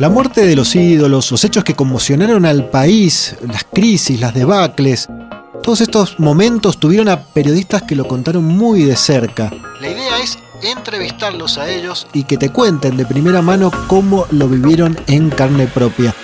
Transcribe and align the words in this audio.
La 0.00 0.08
muerte 0.08 0.46
de 0.46 0.56
los 0.56 0.74
ídolos, 0.76 1.30
los 1.30 1.44
hechos 1.44 1.62
que 1.62 1.74
conmocionaron 1.74 2.46
al 2.46 2.70
país, 2.70 3.36
las 3.46 3.64
crisis, 3.64 4.18
las 4.18 4.32
debacles, 4.32 5.10
todos 5.62 5.82
estos 5.82 6.18
momentos 6.18 6.80
tuvieron 6.80 7.10
a 7.10 7.22
periodistas 7.22 7.82
que 7.82 7.94
lo 7.94 8.08
contaron 8.08 8.42
muy 8.42 8.84
de 8.84 8.96
cerca. 8.96 9.52
La 9.78 9.90
idea 9.90 10.18
es 10.22 10.38
entrevistarlos 10.62 11.58
a 11.58 11.68
ellos 11.68 12.06
y 12.14 12.24
que 12.24 12.38
te 12.38 12.48
cuenten 12.48 12.96
de 12.96 13.04
primera 13.04 13.42
mano 13.42 13.70
cómo 13.88 14.24
lo 14.30 14.48
vivieron 14.48 14.98
en 15.06 15.28
carne 15.28 15.66
propia. 15.66 16.14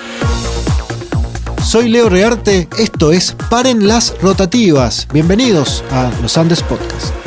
Soy 1.63 1.91
Leo 1.91 2.09
Rearte, 2.09 2.71
esto 2.79 3.13
es 3.13 3.37
Paren 3.51 3.87
las 3.87 4.15
Rotativas. 4.23 5.07
Bienvenidos 5.13 5.85
a 5.91 6.11
Los 6.23 6.39
Andes 6.39 6.63
Podcast. 6.63 7.26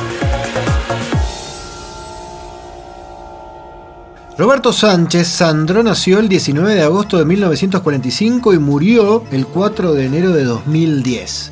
Roberto 4.39 4.71
Sánchez 4.71 5.27
Sandro 5.27 5.83
nació 5.83 6.17
el 6.19 6.29
19 6.29 6.73
de 6.73 6.83
agosto 6.83 7.17
de 7.17 7.25
1945 7.25 8.53
y 8.53 8.57
murió 8.57 9.25
el 9.34 9.45
4 9.45 9.93
de 9.93 10.05
enero 10.05 10.31
de 10.31 10.45
2010. 10.45 11.52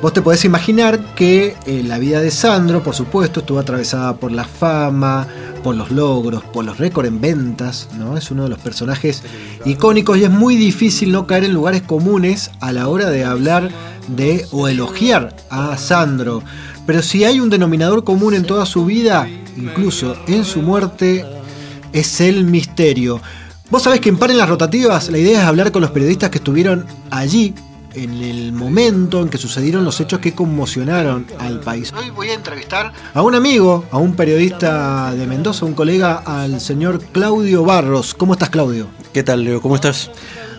Vos 0.00 0.14
te 0.14 0.22
podés 0.22 0.46
imaginar 0.46 1.14
que 1.14 1.56
eh, 1.66 1.82
la 1.86 1.98
vida 1.98 2.22
de 2.22 2.30
Sandro, 2.30 2.82
por 2.82 2.94
supuesto, 2.94 3.40
estuvo 3.40 3.58
atravesada 3.58 4.16
por 4.16 4.32
la 4.32 4.44
fama, 4.44 5.28
por 5.62 5.76
los 5.76 5.90
logros, 5.90 6.42
por 6.42 6.64
los 6.64 6.78
récords 6.78 7.06
en 7.06 7.20
ventas, 7.20 7.90
¿no? 7.98 8.16
Es 8.16 8.30
uno 8.30 8.44
de 8.44 8.48
los 8.48 8.60
personajes 8.60 9.22
icónicos 9.66 10.16
y 10.16 10.24
es 10.24 10.30
muy 10.30 10.56
difícil 10.56 11.12
no 11.12 11.26
caer 11.26 11.44
en 11.44 11.52
lugares 11.52 11.82
comunes 11.82 12.50
a 12.60 12.72
la 12.72 12.88
hora 12.88 13.10
de 13.10 13.26
hablar 13.26 13.68
de 14.08 14.46
o 14.52 14.68
elogiar 14.68 15.36
a 15.50 15.76
Sandro. 15.76 16.42
Pero 16.86 17.02
si 17.02 17.24
hay 17.24 17.40
un 17.40 17.50
denominador 17.50 18.04
común 18.04 18.32
en 18.32 18.46
toda 18.46 18.64
su 18.64 18.86
vida, 18.86 19.28
incluso 19.58 20.16
en 20.26 20.46
su 20.46 20.62
muerte, 20.62 21.26
es 22.00 22.20
el 22.20 22.44
misterio. 22.44 23.20
Vos 23.70 23.82
sabés 23.82 24.00
que 24.00 24.08
en 24.08 24.16
Paren 24.16 24.38
las 24.38 24.48
Rotativas 24.48 25.08
la 25.10 25.18
idea 25.18 25.40
es 25.40 25.46
hablar 25.46 25.72
con 25.72 25.82
los 25.82 25.90
periodistas 25.90 26.30
que 26.30 26.38
estuvieron 26.38 26.86
allí 27.10 27.54
en 27.94 28.22
el 28.22 28.52
momento 28.52 29.22
en 29.22 29.28
que 29.28 29.38
sucedieron 29.38 29.84
los 29.84 29.98
hechos 30.00 30.20
que 30.20 30.34
conmocionaron 30.34 31.26
al 31.38 31.60
país. 31.60 31.92
Hoy 31.98 32.10
voy 32.10 32.28
a 32.28 32.34
entrevistar 32.34 32.92
a 33.14 33.22
un 33.22 33.34
amigo, 33.34 33.86
a 33.90 33.96
un 33.96 34.14
periodista 34.14 35.14
de 35.14 35.26
Mendoza, 35.26 35.64
un 35.64 35.72
colega, 35.72 36.22
al 36.26 36.60
señor 36.60 37.02
Claudio 37.12 37.64
Barros. 37.64 38.14
¿Cómo 38.14 38.34
estás, 38.34 38.50
Claudio? 38.50 38.88
¿Qué 39.14 39.22
tal, 39.22 39.44
Leo? 39.44 39.62
¿Cómo 39.62 39.74
estás? 39.74 40.10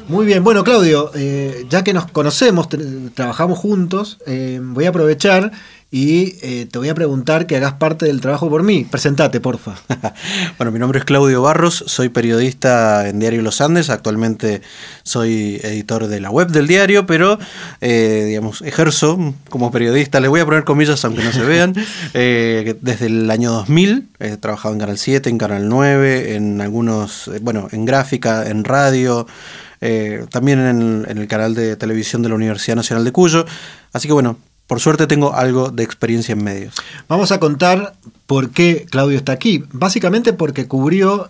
Muy 0.07 0.25
bien, 0.25 0.41
bueno 0.41 0.63
Claudio, 0.63 1.11
eh, 1.15 1.65
ya 1.69 1.83
que 1.83 1.91
nos 1.91 2.09
conocemos, 2.09 2.69
trabajamos 3.13 3.59
juntos, 3.59 4.19
eh, 4.25 4.57
voy 4.63 4.85
a 4.85 4.89
aprovechar 4.89 5.51
y 5.89 6.35
eh, 6.41 6.67
te 6.69 6.79
voy 6.79 6.89
a 6.89 6.95
preguntar 6.95 7.47
que 7.47 7.55
hagas 7.55 7.73
parte 7.73 8.05
del 8.07 8.19
trabajo 8.19 8.49
por 8.49 8.61
mí. 8.61 8.85
Presentate, 8.89 9.39
porfa. 9.39 9.75
bueno, 10.57 10.71
mi 10.71 10.79
nombre 10.79 10.99
es 10.99 11.05
Claudio 11.05 11.41
Barros, 11.41 11.85
soy 11.87 12.09
periodista 12.09 13.07
en 13.07 13.19
Diario 13.19 13.41
Los 13.41 13.61
Andes, 13.61 13.89
actualmente 13.89 14.61
soy 15.03 15.61
editor 15.63 16.07
de 16.07 16.19
la 16.19 16.29
web 16.29 16.49
del 16.49 16.67
diario, 16.67 17.05
pero 17.05 17.39
eh, 17.79 18.25
digamos, 18.27 18.61
ejerzo 18.63 19.33
como 19.49 19.71
periodista, 19.71 20.19
les 20.19 20.29
voy 20.29 20.41
a 20.41 20.45
poner 20.45 20.65
comillas 20.65 21.05
aunque 21.05 21.23
no 21.23 21.31
se 21.31 21.41
vean, 21.45 21.73
eh, 22.13 22.75
desde 22.81 23.05
el 23.05 23.31
año 23.31 23.53
2000, 23.53 24.09
he 24.19 24.35
trabajado 24.35 24.73
en 24.73 24.81
Canal 24.81 24.97
7, 24.97 25.29
en 25.29 25.37
Canal 25.37 25.69
9, 25.69 26.35
en 26.35 26.59
algunos, 26.59 27.31
bueno, 27.41 27.69
en 27.71 27.85
gráfica, 27.85 28.45
en 28.49 28.65
radio. 28.65 29.25
también 30.31 30.59
en, 30.59 31.05
en 31.07 31.17
el 31.17 31.27
canal 31.27 31.55
de 31.55 31.77
televisión 31.77 32.23
de 32.23 32.29
la 32.29 32.35
Universidad 32.35 32.75
Nacional 32.75 33.05
de 33.05 33.11
Cuyo. 33.13 33.45
Así 33.93 34.07
que 34.07 34.13
bueno, 34.13 34.37
por 34.67 34.81
suerte 34.81 35.07
tengo 35.07 35.33
algo 35.33 35.69
de 35.69 35.83
experiencia 35.83 36.33
en 36.33 36.43
medios. 36.43 36.75
Vamos 37.07 37.31
a 37.31 37.39
contar 37.39 37.95
por 38.25 38.49
qué 38.49 38.85
Claudio 38.89 39.17
está 39.17 39.31
aquí. 39.31 39.63
Básicamente 39.71 40.33
porque 40.33 40.67
cubrió 40.67 41.29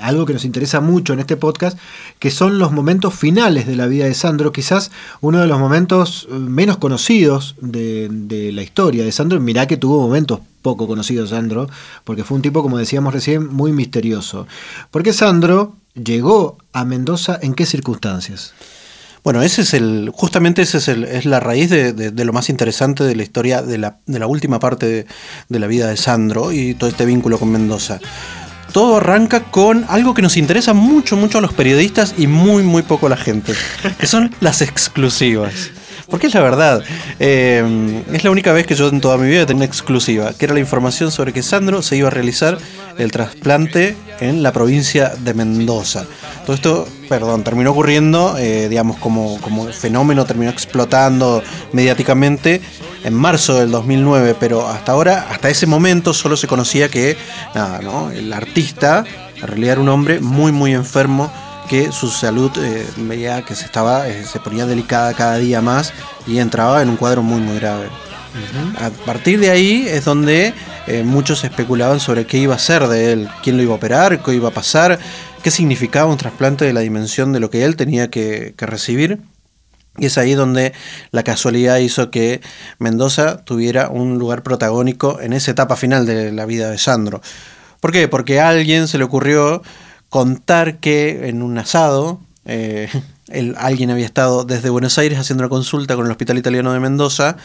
algo 0.00 0.24
que 0.24 0.32
nos 0.32 0.44
interesa 0.44 0.80
mucho 0.80 1.12
en 1.12 1.18
este 1.18 1.36
podcast, 1.36 1.76
que 2.20 2.30
son 2.30 2.58
los 2.58 2.70
momentos 2.70 3.14
finales 3.14 3.66
de 3.66 3.74
la 3.74 3.86
vida 3.88 4.04
de 4.06 4.14
Sandro, 4.14 4.52
quizás 4.52 4.92
uno 5.20 5.40
de 5.40 5.48
los 5.48 5.58
momentos 5.58 6.28
eh, 6.30 6.34
menos 6.34 6.76
conocidos 6.76 7.56
de, 7.60 8.08
de 8.10 8.52
la 8.52 8.62
historia 8.62 9.04
de 9.04 9.10
Sandro. 9.10 9.40
Mirá 9.40 9.66
que 9.66 9.76
tuvo 9.76 10.00
momentos 10.00 10.40
poco 10.62 10.86
conocidos 10.86 11.30
Sandro, 11.30 11.68
porque 12.04 12.24
fue 12.24 12.36
un 12.36 12.42
tipo, 12.42 12.62
como 12.62 12.78
decíamos 12.78 13.12
recién, 13.12 13.52
muy 13.52 13.72
misterioso. 13.72 14.46
Porque 14.92 15.12
Sandro 15.12 15.74
llegó 15.94 16.58
a 16.72 16.84
Mendoza 16.84 17.38
en 17.42 17.54
qué 17.54 17.66
circunstancias? 17.66 18.54
Bueno, 19.26 19.42
ese 19.42 19.62
es 19.62 19.74
el, 19.74 20.12
justamente 20.14 20.62
ese 20.62 20.78
es, 20.78 20.86
el, 20.86 21.02
es 21.02 21.24
la 21.24 21.40
raíz 21.40 21.68
de, 21.68 22.24
lo 22.24 22.32
más 22.32 22.48
interesante 22.48 23.02
de 23.02 23.16
la 23.16 23.24
historia 23.24 23.60
de 23.60 23.76
la, 23.76 23.98
de 24.06 24.20
la 24.20 24.28
última 24.28 24.60
parte 24.60 25.04
de, 25.48 25.58
la 25.58 25.66
vida 25.66 25.88
de 25.88 25.96
Sandro 25.96 26.52
y 26.52 26.74
todo 26.74 26.88
este 26.88 27.04
vínculo 27.04 27.36
con 27.36 27.50
Mendoza. 27.50 27.98
Todo 28.70 28.98
arranca 28.98 29.40
con 29.42 29.84
algo 29.88 30.14
que 30.14 30.22
nos 30.22 30.36
interesa 30.36 30.74
mucho, 30.74 31.16
mucho 31.16 31.38
a 31.38 31.40
los 31.40 31.52
periodistas 31.52 32.14
y 32.16 32.28
muy, 32.28 32.62
muy 32.62 32.82
poco 32.82 33.08
a 33.08 33.10
la 33.10 33.16
gente, 33.16 33.52
que 33.98 34.06
son 34.06 34.32
las 34.38 34.62
exclusivas. 34.62 35.72
Porque 36.08 36.28
es 36.28 36.34
la 36.34 36.42
verdad. 36.42 36.82
Eh, 37.18 38.02
es 38.12 38.22
la 38.22 38.30
única 38.30 38.52
vez 38.52 38.66
que 38.66 38.74
yo 38.74 38.88
en 38.88 39.00
toda 39.00 39.18
mi 39.18 39.28
vida 39.28 39.44
tenía 39.46 39.64
exclusiva, 39.64 40.32
que 40.32 40.44
era 40.44 40.54
la 40.54 40.60
información 40.60 41.10
sobre 41.10 41.32
que 41.32 41.42
Sandro 41.42 41.82
se 41.82 41.96
iba 41.96 42.08
a 42.08 42.10
realizar 42.10 42.58
el 42.98 43.10
trasplante 43.10 43.96
en 44.20 44.42
la 44.42 44.52
provincia 44.52 45.12
de 45.18 45.34
Mendoza. 45.34 46.06
Todo 46.44 46.54
esto, 46.54 46.88
perdón, 47.08 47.42
terminó 47.42 47.72
ocurriendo, 47.72 48.36
eh, 48.38 48.68
digamos, 48.68 48.98
como, 48.98 49.40
como 49.40 49.66
fenómeno, 49.72 50.24
terminó 50.24 50.50
explotando 50.50 51.42
mediáticamente 51.72 52.60
en 53.02 53.14
marzo 53.14 53.56
del 53.56 53.70
2009, 53.70 54.36
pero 54.38 54.68
hasta 54.68 54.92
ahora, 54.92 55.26
hasta 55.30 55.50
ese 55.50 55.66
momento, 55.66 56.14
solo 56.14 56.36
se 56.36 56.46
conocía 56.46 56.88
que, 56.88 57.16
nada, 57.54 57.80
¿no? 57.80 58.10
El 58.10 58.32
artista, 58.32 59.04
en 59.36 59.46
realidad 59.46 59.72
era 59.72 59.80
un 59.80 59.88
hombre 59.88 60.20
muy, 60.20 60.52
muy 60.52 60.72
enfermo 60.72 61.32
que 61.66 61.92
su 61.92 62.08
salud 62.08 62.50
eh, 62.58 62.86
veía 62.96 63.42
que 63.42 63.54
se 63.54 63.64
estaba 63.64 64.08
eh, 64.08 64.24
se 64.24 64.40
ponía 64.40 64.66
delicada 64.66 65.14
cada 65.14 65.36
día 65.36 65.60
más 65.60 65.92
y 66.26 66.38
entraba 66.38 66.82
en 66.82 66.88
un 66.88 66.96
cuadro 66.96 67.22
muy 67.22 67.40
muy 67.40 67.58
grave. 67.58 67.88
A 68.78 68.90
partir 68.90 69.40
de 69.40 69.50
ahí 69.50 69.86
es 69.88 70.04
donde 70.04 70.52
eh, 70.86 71.02
muchos 71.04 71.42
especulaban 71.44 72.00
sobre 72.00 72.26
qué 72.26 72.36
iba 72.36 72.54
a 72.54 72.58
ser 72.58 72.86
de 72.86 73.12
él, 73.12 73.28
quién 73.42 73.56
lo 73.56 73.62
iba 73.62 73.72
a 73.72 73.76
operar, 73.76 74.22
qué 74.22 74.34
iba 74.34 74.48
a 74.48 74.52
pasar, 74.52 74.98
qué 75.42 75.50
significaba 75.50 76.10
un 76.10 76.18
trasplante 76.18 76.66
de 76.66 76.74
la 76.74 76.80
dimensión 76.80 77.32
de 77.32 77.40
lo 77.40 77.48
que 77.48 77.64
él 77.64 77.76
tenía 77.76 78.10
que, 78.10 78.54
que 78.56 78.66
recibir. 78.66 79.20
Y 79.98 80.06
es 80.06 80.18
ahí 80.18 80.34
donde 80.34 80.74
la 81.10 81.22
casualidad 81.22 81.78
hizo 81.78 82.10
que 82.10 82.42
Mendoza 82.78 83.42
tuviera 83.44 83.88
un 83.88 84.18
lugar 84.18 84.42
protagónico 84.42 85.18
en 85.22 85.32
esa 85.32 85.52
etapa 85.52 85.76
final 85.76 86.04
de 86.04 86.30
la 86.32 86.44
vida 86.44 86.70
de 86.70 86.76
Sandro. 86.76 87.22
¿Por 87.80 87.92
qué? 87.92 88.06
Porque 88.06 88.40
a 88.40 88.50
alguien 88.50 88.88
se 88.88 88.98
le 88.98 89.04
ocurrió 89.04 89.62
contar 90.08 90.78
que 90.78 91.28
en 91.28 91.42
un 91.42 91.58
asado 91.58 92.20
eh, 92.44 92.88
alguien 93.56 93.90
había 93.90 94.04
estado 94.04 94.44
desde 94.44 94.70
Buenos 94.70 94.98
Aires 94.98 95.18
haciendo 95.18 95.42
una 95.42 95.48
consulta 95.48 95.96
con 95.96 96.06
el 96.06 96.12
Hospital 96.12 96.38
Italiano 96.38 96.72
de 96.72 96.80
Mendoza 96.80 97.36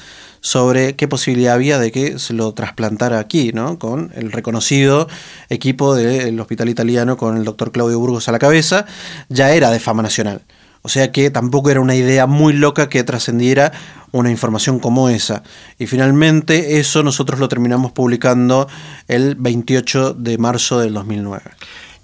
sobre 0.42 0.96
qué 0.96 1.08
posibilidad 1.08 1.54
había 1.54 1.80
de 1.80 1.92
que 1.92 2.20
se 2.20 2.34
lo 2.34 2.54
trasplantara 2.54 3.20
aquí, 3.20 3.52
¿no? 3.54 3.78
Con 3.78 4.12
el 4.16 4.32
reconocido 4.32 5.08
equipo 5.50 5.96
del 5.96 6.40
Hospital 6.40 6.70
Italiano 6.70 7.18
con 7.18 7.38
el 7.38 7.44
doctor 7.44 7.72
Claudio 7.72 8.00
Burgos 8.00 8.28
a 8.28 8.32
la 8.32 8.40
cabeza, 8.40 8.86
ya 9.30 9.52
era 9.52 9.70
de 9.70 9.80
fama 9.80 10.02
nacional. 10.02 10.42
O 10.84 10.90
sea 10.90 11.12
que 11.12 11.30
tampoco 11.30 11.70
era 11.70 11.80
una 11.80 11.96
idea 11.96 12.26
muy 12.26 12.54
loca 12.54 12.90
que 12.90 13.04
trascendiera 13.04 13.72
una 14.12 14.32
información 14.32 14.80
como 14.80 15.10
esa. 15.10 15.44
Y 15.78 15.86
finalmente 15.86 16.80
eso 16.80 17.04
nosotros 17.04 17.40
lo 17.40 17.48
terminamos 17.48 17.92
publicando 17.92 18.68
el 19.08 19.36
28 19.36 20.14
de 20.16 20.38
marzo 20.40 20.80
del 20.80 20.94
2009. 20.94 21.44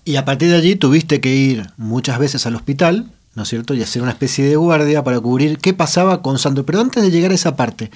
Y 0.07 0.15
a 0.15 0.23
partir 0.23 0.49
de 0.49 0.55
allí 0.55 0.77
tuviste 0.77 1.19
que 1.19 1.35
ir 1.35 1.67
muchas 1.75 2.17
veces 2.17 2.45
al 2.45 2.55
hospital, 2.55 3.11
¿no 3.35 3.43
es 3.43 3.49
cierto? 3.49 3.73
Y 3.73 3.83
hacer 3.83 4.01
una 4.01 4.11
especie 4.11 4.45
de 4.45 4.55
guardia 4.55 5.03
para 5.03 5.19
cubrir 5.19 5.57
qué 5.57 5.73
pasaba 5.73 6.21
con 6.21 6.39
Sandro. 6.39 6.65
Pero 6.65 6.79
antes 6.79 7.03
de 7.03 7.11
llegar 7.11 7.31
a 7.31 7.35
esa 7.35 7.57
parte, 7.57 7.91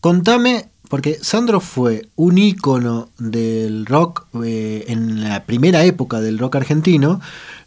contame, 0.00 0.70
porque 0.88 1.18
Sandro 1.20 1.60
fue 1.60 2.08
un 2.16 2.38
ícono 2.38 3.10
del 3.18 3.84
rock 3.84 4.24
eh, 4.42 4.86
en 4.88 5.22
la 5.24 5.44
primera 5.44 5.84
época 5.84 6.22
del 6.22 6.38
rock 6.38 6.56
argentino. 6.56 7.20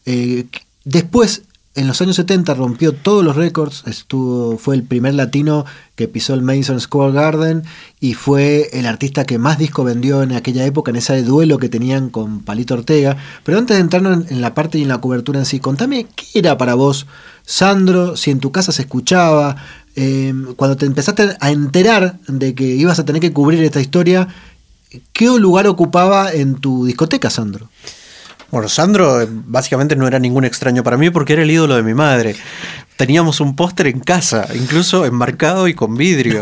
Eh, 0.08 0.48
después 0.84 1.44
en 1.76 1.88
los 1.88 2.02
años 2.02 2.16
70 2.16 2.54
rompió 2.54 2.94
todos 2.94 3.24
los 3.24 3.36
récords, 3.36 3.84
estuvo, 3.86 4.58
fue 4.58 4.76
el 4.76 4.84
primer 4.84 5.14
latino 5.14 5.66
que 5.96 6.08
pisó 6.08 6.34
el 6.34 6.42
Madison 6.42 6.80
Square 6.80 7.12
Garden 7.12 7.64
y 8.00 8.14
fue 8.14 8.70
el 8.72 8.86
artista 8.86 9.26
que 9.26 9.38
más 9.38 9.58
disco 9.58 9.84
vendió 9.84 10.24
en 10.24 10.32
aquella 10.32 10.66
época, 10.66 10.92
en 10.92 10.96
ese 10.96 11.22
duelo 11.24 11.58
que 11.58 11.68
tenían 11.68 12.10
con 12.10 12.40
Palito 12.40 12.76
Ortega. 12.76 13.18
Pero 13.44 13.58
antes 13.58 13.76
de 13.76 13.82
entrar 13.82 14.06
en, 14.06 14.42
la 14.42 14.54
parte 14.54 14.78
y 14.78 14.84
en 14.84 14.88
la 14.88 15.02
cobertura 15.02 15.40
en 15.40 15.46
sí, 15.46 15.60
contame 15.60 16.08
qué 16.16 16.40
era 16.40 16.58
para 16.58 16.76
vos, 16.76 17.08
Sandro, 17.46 18.16
si 18.16 18.32
en 18.32 18.40
tu 18.40 18.54
casa 18.54 18.72
se 18.72 18.84
escuchaba, 18.84 19.58
em, 19.96 20.56
cuando 20.56 20.78
te 20.78 20.86
empezaste 20.86 21.36
a 21.40 21.52
enterar 21.52 22.20
de 22.28 22.56
que 22.56 22.64
ibas 22.64 23.00
a 23.00 23.06
tener 23.06 23.22
que 23.22 23.34
cubrir 23.34 23.62
esta 23.64 23.82
historia, 23.82 24.30
¿qué 25.12 25.26
lugar 25.26 25.68
ocupaba 25.68 26.32
en 26.32 26.56
tu 26.56 26.86
discoteca, 26.86 27.30
Sandro? 27.30 27.70
Bueno, 28.52 28.70
Sandro 28.70 29.22
eh, 29.22 29.28
básicamente 29.30 29.96
no 29.96 30.08
era 30.08 30.20
ningún 30.20 30.46
extraño 30.46 30.84
para 30.84 30.98
mí 30.98 31.10
porque 31.10 31.34
era 31.34 31.44
el 31.44 31.52
ídolo 31.52 31.76
de 31.76 31.84
mi 31.84 31.94
madre. 31.94 32.36
Teníamos 32.96 33.42
un 33.42 33.56
póster 33.56 33.88
en 33.88 34.00
casa, 34.00 34.48
incluso 34.56 35.06
enmarcado 35.06 35.68
y 35.68 35.74
con 35.74 35.96
vidrio. 35.96 36.42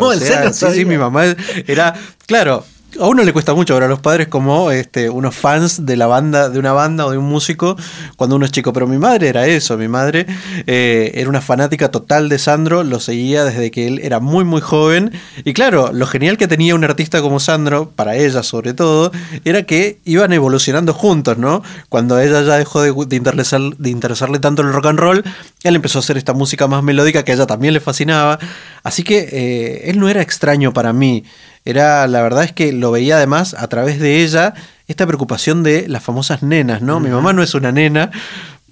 sí, 0.53 0.65
sí, 0.73 0.85
mi 0.85 0.97
mamá 0.97 1.25
era. 1.67 1.95
Claro, 2.27 2.65
a 2.99 3.07
uno 3.07 3.23
le 3.23 3.33
cuesta 3.33 3.53
mucho 3.53 3.73
ver 3.73 3.83
a 3.83 3.87
los 3.87 3.99
padres 3.99 4.27
como 4.27 4.71
este, 4.71 5.09
unos 5.09 5.35
fans 5.35 5.85
de 5.85 5.97
la 5.97 6.07
banda, 6.07 6.49
de 6.49 6.59
una 6.59 6.73
banda 6.73 7.05
o 7.05 7.11
de 7.11 7.17
un 7.17 7.25
músico 7.25 7.75
cuando 8.15 8.35
uno 8.35 8.45
es 8.45 8.51
chico. 8.51 8.73
Pero 8.73 8.87
mi 8.87 8.97
madre 8.97 9.29
era 9.29 9.45
eso, 9.47 9.77
mi 9.77 9.87
madre 9.87 10.25
eh, 10.67 11.11
era 11.15 11.29
una 11.29 11.41
fanática 11.41 11.89
total 11.91 12.29
de 12.29 12.39
Sandro, 12.39 12.83
lo 12.83 12.99
seguía 12.99 13.43
desde 13.45 13.71
que 13.71 13.87
él 13.87 13.99
era 14.03 14.19
muy 14.19 14.43
muy 14.43 14.61
joven. 14.61 15.11
Y 15.43 15.53
claro, 15.53 15.91
lo 15.93 16.07
genial 16.07 16.37
que 16.37 16.47
tenía 16.47 16.75
un 16.75 16.83
artista 16.83 17.21
como 17.21 17.39
Sandro, 17.39 17.91
para 17.95 18.15
ella 18.15 18.43
sobre 18.43 18.73
todo, 18.73 19.11
era 19.45 19.63
que 19.63 19.99
iban 20.05 20.33
evolucionando 20.33 20.93
juntos, 20.93 21.37
¿no? 21.37 21.63
Cuando 21.89 22.19
ella 22.19 22.41
ya 22.41 22.57
dejó 22.57 22.81
de, 22.81 22.93
de 22.93 23.89
interesarle 23.89 24.39
tanto 24.39 24.61
el 24.61 24.73
rock 24.73 24.85
and 24.87 24.99
roll, 24.99 25.23
él 25.63 25.75
empezó 25.75 25.99
a 25.99 26.01
hacer 26.01 26.17
esta 26.17 26.33
música 26.33 26.67
más 26.67 26.83
melódica 26.83 27.23
que 27.23 27.31
a 27.31 27.35
ella 27.35 27.45
también 27.45 27.73
le 27.73 27.79
fascinaba. 27.79 28.39
Así 28.83 29.03
que 29.03 29.29
eh, 29.31 29.89
él 29.89 29.99
no 29.99 30.09
era 30.09 30.21
extraño 30.21 30.73
para 30.73 30.93
mí. 30.93 31.23
Era, 31.65 32.07
la 32.07 32.21
verdad 32.21 32.43
es 32.43 32.51
que 32.51 32.73
lo 32.73 32.91
veía 32.91 33.17
además 33.17 33.55
a 33.57 33.67
través 33.67 33.99
de 33.99 34.23
ella 34.23 34.53
esta 34.87 35.07
preocupación 35.07 35.63
de 35.63 35.87
las 35.87 36.03
famosas 36.03 36.43
nenas, 36.43 36.81
¿no? 36.81 36.99
Mi 36.99 37.09
mamá 37.09 37.31
no 37.31 37.41
es 37.41 37.53
una 37.53 37.71
nena, 37.71 38.11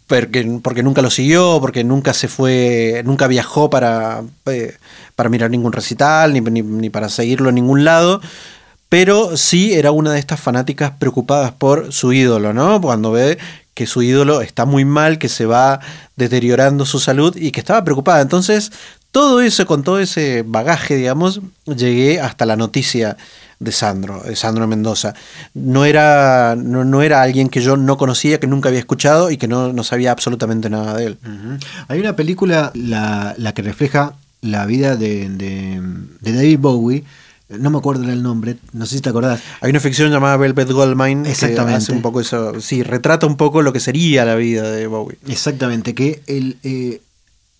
porque, 0.07 0.59
porque, 0.61 0.83
nunca 0.83 1.01
lo 1.01 1.09
siguió, 1.09 1.59
porque 1.61 1.85
nunca 1.85 2.13
se 2.13 2.27
fue, 2.27 3.01
nunca 3.05 3.27
viajó 3.27 3.69
para, 3.69 4.23
eh, 4.47 4.75
para 5.15 5.29
mirar 5.29 5.49
ningún 5.49 5.71
recital, 5.71 6.33
ni, 6.33 6.41
ni, 6.41 6.89
para 6.89 7.07
seguirlo 7.07 7.47
en 7.49 7.55
ningún 7.55 7.85
lado. 7.85 8.19
Pero 8.89 9.37
sí 9.37 9.73
era 9.73 9.91
una 9.91 10.11
de 10.11 10.19
estas 10.19 10.41
fanáticas 10.41 10.91
preocupadas 10.99 11.53
por 11.53 11.93
su 11.93 12.11
ídolo, 12.11 12.51
¿no? 12.51 12.81
Cuando 12.81 13.13
ve 13.13 13.37
que 13.73 13.87
su 13.87 14.01
ídolo 14.01 14.41
está 14.41 14.65
muy 14.65 14.83
mal, 14.83 15.17
que 15.17 15.29
se 15.29 15.45
va 15.45 15.79
deteriorando 16.17 16.85
su 16.85 16.99
salud 16.99 17.37
y 17.37 17.51
que 17.51 17.61
estaba 17.61 17.85
preocupada. 17.85 18.21
Entonces 18.21 18.73
todo 19.11 19.41
eso, 19.41 19.65
con 19.65 19.83
todo 19.83 19.99
ese 19.99 20.43
bagaje, 20.45 20.95
digamos, 20.95 21.41
llegué 21.65 22.21
hasta 22.21 22.45
la 22.45 22.55
noticia 22.55 23.17
de 23.59 23.71
Sandro, 23.71 24.23
de 24.23 24.35
Sandro 24.35 24.67
Mendoza. 24.67 25.13
No 25.53 25.85
era, 25.85 26.55
no, 26.57 27.01
era 27.01 27.21
alguien 27.21 27.49
que 27.49 27.61
yo 27.61 27.77
no 27.77 27.97
conocía, 27.97 28.39
que 28.39 28.47
nunca 28.47 28.69
había 28.69 28.79
escuchado 28.79 29.29
y 29.29 29.37
que 29.37 29.47
no, 29.47 29.83
sabía 29.83 30.11
absolutamente 30.11 30.69
nada 30.69 30.95
de 30.95 31.05
él. 31.07 31.17
Hay 31.87 31.99
una 31.99 32.15
película, 32.15 32.71
la, 32.73 33.35
que 33.53 33.61
refleja 33.61 34.13
la 34.41 34.65
vida 34.65 34.95
de, 34.95 35.29
de, 35.29 36.31
David 36.31 36.59
Bowie, 36.59 37.03
no 37.49 37.69
me 37.69 37.77
acuerdo 37.77 38.09
el 38.09 38.23
nombre, 38.23 38.55
no 38.71 38.85
sé 38.85 38.95
si 38.95 39.01
te 39.01 39.09
acordás. 39.09 39.41
Hay 39.59 39.69
una 39.69 39.81
ficción 39.81 40.09
llamada 40.09 40.37
Velvet 40.37 40.71
Goldmine 40.71 41.29
Exactamente. 41.29 41.77
hace 41.77 41.91
un 41.91 42.01
poco 42.01 42.21
eso, 42.21 42.61
sí, 42.61 42.81
retrata 42.81 43.27
un 43.27 43.35
poco 43.35 43.61
lo 43.61 43.73
que 43.73 43.81
sería 43.81 44.23
la 44.23 44.35
vida 44.35 44.71
de 44.71 44.87
Bowie. 44.87 45.17
Exactamente, 45.27 45.93
que 45.93 46.23
él 46.27 46.57
eh, 46.63 47.01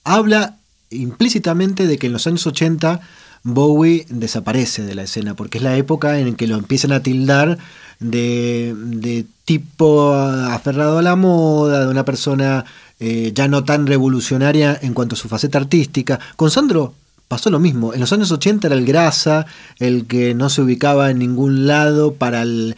habla 0.06 0.56
implícitamente 0.92 1.88
de 1.88 1.98
que 1.98 2.08
en 2.08 2.14
los 2.14 2.28
años 2.28 2.46
80 2.46 3.02
Bowie 3.44 4.06
desaparece 4.10 4.84
de 4.84 4.94
la 4.94 5.04
escena, 5.04 5.36
porque 5.36 5.58
es 5.58 5.64
la 5.64 5.76
época 5.76 6.20
en 6.20 6.36
que 6.36 6.48
lo 6.48 6.58
empiezan 6.58 6.92
a 6.92 7.02
tildar 7.02 7.58
de, 8.00 9.26
tipo 9.46 10.14
aferrado 10.14 11.00
a 11.00 11.02
la 11.02 11.16
moda, 11.16 11.86
de 11.86 11.92
una 11.92 12.06
persona 12.06 12.66
eh, 13.00 13.32
ya 13.34 13.48
no 13.48 13.64
tan 13.64 13.88
revolucionaria 13.88 14.78
en 14.82 14.94
cuanto 14.94 15.16
a 15.16 15.18
su 15.18 15.28
faceta 15.28 15.58
artística. 15.58 16.20
Con 16.36 16.52
Sandro 16.52 16.94
pasó 17.28 17.50
lo 17.50 17.60
mismo. 17.60 17.94
En 17.94 18.00
los 18.00 18.14
años 18.14 18.32
80 18.32 18.68
era 18.68 18.76
el 18.76 18.86
grasa, 18.86 19.46
el 19.80 20.06
que 20.06 20.36
no 20.36 20.50
se 20.50 20.62
ubicaba 20.62 21.10
en 21.10 21.20
ningún 21.20 21.66
lado 21.66 22.14
para 22.14 22.44
el, 22.44 22.76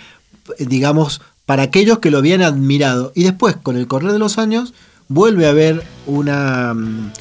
digamos, 0.59 1.21
para 1.45 1.63
aquellos 1.63 1.99
que 1.99 2.11
lo 2.11 2.19
habían 2.19 2.41
admirado. 2.41 3.11
Y 3.15 3.23
después, 3.23 3.55
con 3.55 3.75
el 3.75 3.87
correr 3.87 4.11
de 4.11 4.19
los 4.19 4.37
años, 4.37 4.73
vuelve 5.07 5.45
a 5.45 5.49
haber 5.49 5.83
una 6.05 6.73
mm, 6.73 7.11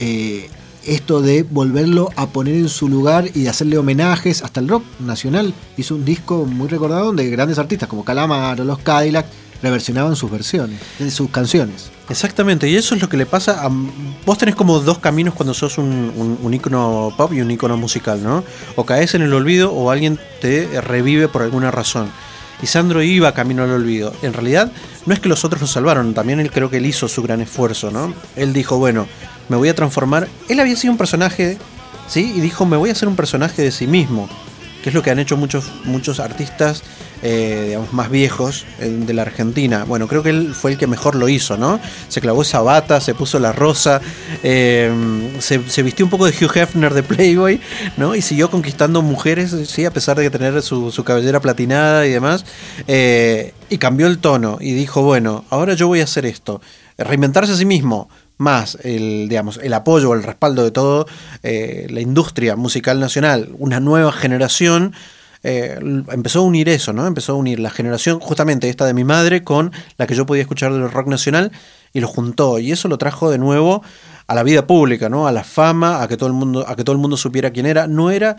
eh, 0.00 0.48
esto 0.86 1.22
de 1.22 1.42
volverlo 1.42 2.10
a 2.16 2.26
poner 2.26 2.54
en 2.54 2.68
su 2.68 2.88
lugar 2.88 3.28
y 3.34 3.42
de 3.42 3.48
hacerle 3.48 3.78
homenajes. 3.78 4.42
Hasta 4.42 4.60
el 4.60 4.68
rock 4.68 4.84
nacional 5.00 5.54
hizo 5.76 5.94
un 5.94 6.04
disco 6.04 6.44
muy 6.44 6.68
recordado 6.68 7.06
donde 7.06 7.28
grandes 7.30 7.58
artistas 7.58 7.88
como 7.88 8.04
Calamaro, 8.04 8.64
los 8.64 8.78
Cadillac, 8.78 9.26
reversionaban 9.62 10.14
sus 10.14 10.30
versiones, 10.30 10.78
sus 11.10 11.30
canciones. 11.30 11.90
Exactamente, 12.10 12.68
y 12.68 12.76
eso 12.76 12.94
es 12.94 13.00
lo 13.00 13.08
que 13.08 13.16
le 13.16 13.24
pasa 13.24 13.64
a... 13.64 13.70
Vos 14.26 14.36
tenés 14.36 14.54
como 14.54 14.78
dos 14.80 14.98
caminos 14.98 15.32
cuando 15.32 15.54
sos 15.54 15.78
un, 15.78 16.38
un, 16.42 16.54
ícono 16.54 17.14
pop 17.16 17.32
y 17.32 17.40
un 17.40 17.50
ícono 17.50 17.78
musical, 17.78 18.22
¿no? 18.22 18.44
O 18.76 18.84
caes 18.84 19.14
en 19.14 19.22
el 19.22 19.32
olvido 19.32 19.72
o 19.72 19.90
alguien 19.90 20.18
te 20.42 20.82
revive 20.82 21.28
por 21.28 21.40
alguna 21.40 21.70
razón. 21.70 22.10
Y 22.62 22.66
Sandro 22.66 23.02
iba 23.02 23.32
camino 23.32 23.62
al 23.62 23.70
olvido. 23.70 24.12
En 24.22 24.34
realidad, 24.34 24.70
no 25.06 25.14
es 25.14 25.20
que 25.20 25.30
los 25.30 25.44
otros 25.44 25.62
lo 25.62 25.66
salvaron, 25.66 26.12
también 26.12 26.40
él 26.40 26.50
creo 26.50 26.68
que 26.68 26.76
él 26.76 26.86
hizo 26.86 27.08
su 27.08 27.22
gran 27.22 27.40
esfuerzo, 27.40 27.90
¿no? 27.90 28.12
Él 28.36 28.52
dijo, 28.52 28.76
bueno, 28.76 29.06
me 29.48 29.56
voy 29.56 29.68
a 29.68 29.74
transformar. 29.74 30.28
Él 30.48 30.60
había 30.60 30.76
sido 30.76 30.92
un 30.92 30.98
personaje, 30.98 31.58
¿sí? 32.08 32.32
Y 32.34 32.40
dijo, 32.40 32.66
me 32.66 32.76
voy 32.76 32.90
a 32.90 32.92
hacer 32.92 33.08
un 33.08 33.16
personaje 33.16 33.62
de 33.62 33.70
sí 33.70 33.86
mismo, 33.86 34.28
que 34.82 34.90
es 34.90 34.94
lo 34.94 35.02
que 35.02 35.10
han 35.10 35.18
hecho 35.18 35.36
muchos, 35.36 35.70
muchos 35.84 36.20
artistas, 36.20 36.82
eh, 37.22 37.64
digamos, 37.68 37.94
más 37.94 38.10
viejos 38.10 38.66
de 38.78 39.14
la 39.14 39.22
Argentina. 39.22 39.84
Bueno, 39.84 40.08
creo 40.08 40.22
que 40.22 40.28
él 40.28 40.54
fue 40.54 40.72
el 40.72 40.78
que 40.78 40.86
mejor 40.86 41.14
lo 41.14 41.30
hizo, 41.30 41.56
¿no? 41.56 41.80
Se 42.08 42.20
clavó 42.20 42.42
esa 42.42 42.60
bata, 42.60 43.00
se 43.00 43.14
puso 43.14 43.38
la 43.38 43.50
rosa, 43.52 44.02
eh, 44.42 44.92
se, 45.38 45.82
vistió 45.82 46.04
un 46.04 46.10
poco 46.10 46.26
de 46.26 46.32
Hugh 46.32 46.54
Hefner 46.54 46.92
de 46.92 47.02
Playboy, 47.02 47.60
¿no? 47.96 48.14
Y 48.14 48.20
siguió 48.20 48.50
conquistando 48.50 49.00
mujeres, 49.00 49.56
sí, 49.66 49.86
a 49.86 49.90
pesar 49.90 50.18
de 50.18 50.28
tener 50.28 50.60
su, 50.60 50.92
su 50.92 51.02
cabellera 51.02 51.40
platinada 51.40 52.06
y 52.06 52.10
demás. 52.10 52.44
Eh, 52.86 53.54
y 53.70 53.78
cambió 53.78 54.06
el 54.06 54.18
tono 54.18 54.58
y 54.60 54.74
dijo, 54.74 55.02
bueno, 55.02 55.46
ahora 55.48 55.72
yo 55.72 55.88
voy 55.88 56.00
a 56.00 56.04
hacer 56.04 56.26
esto. 56.26 56.60
Reinventarse 56.98 57.52
a 57.52 57.56
sí 57.56 57.64
mismo, 57.64 58.10
más 58.44 58.78
el, 58.84 59.26
digamos, 59.28 59.58
el 59.60 59.74
apoyo 59.74 60.14
el 60.14 60.22
respaldo 60.22 60.62
de 60.62 60.70
todo 60.70 61.06
eh, 61.42 61.88
la 61.90 62.00
industria 62.00 62.54
musical 62.54 63.00
nacional, 63.00 63.50
una 63.58 63.80
nueva 63.80 64.12
generación, 64.12 64.94
eh, 65.42 65.78
empezó 66.10 66.38
a 66.38 66.42
unir 66.42 66.68
eso, 66.68 66.92
¿no? 66.92 67.06
Empezó 67.06 67.32
a 67.32 67.34
unir 67.34 67.58
la 67.58 67.70
generación 67.70 68.20
justamente 68.20 68.68
esta 68.68 68.86
de 68.86 68.94
mi 68.94 69.04
madre 69.04 69.44
con 69.44 69.72
la 69.98 70.06
que 70.06 70.14
yo 70.14 70.24
podía 70.24 70.42
escuchar 70.42 70.72
del 70.72 70.90
rock 70.90 71.08
nacional 71.08 71.52
y 71.92 72.00
lo 72.00 72.08
juntó 72.08 72.58
y 72.58 72.72
eso 72.72 72.88
lo 72.88 72.96
trajo 72.96 73.30
de 73.30 73.38
nuevo 73.38 73.82
a 74.26 74.34
la 74.34 74.42
vida 74.42 74.66
pública, 74.66 75.08
¿no? 75.08 75.26
A 75.26 75.32
la 75.32 75.44
fama, 75.44 76.02
a 76.02 76.08
que 76.08 76.16
todo 76.16 76.28
el 76.28 76.32
mundo, 76.32 76.64
a 76.66 76.76
que 76.76 76.84
todo 76.84 76.94
el 76.94 77.02
mundo 77.02 77.16
supiera 77.16 77.50
quién 77.50 77.66
era. 77.66 77.86
No 77.86 78.10
era 78.10 78.36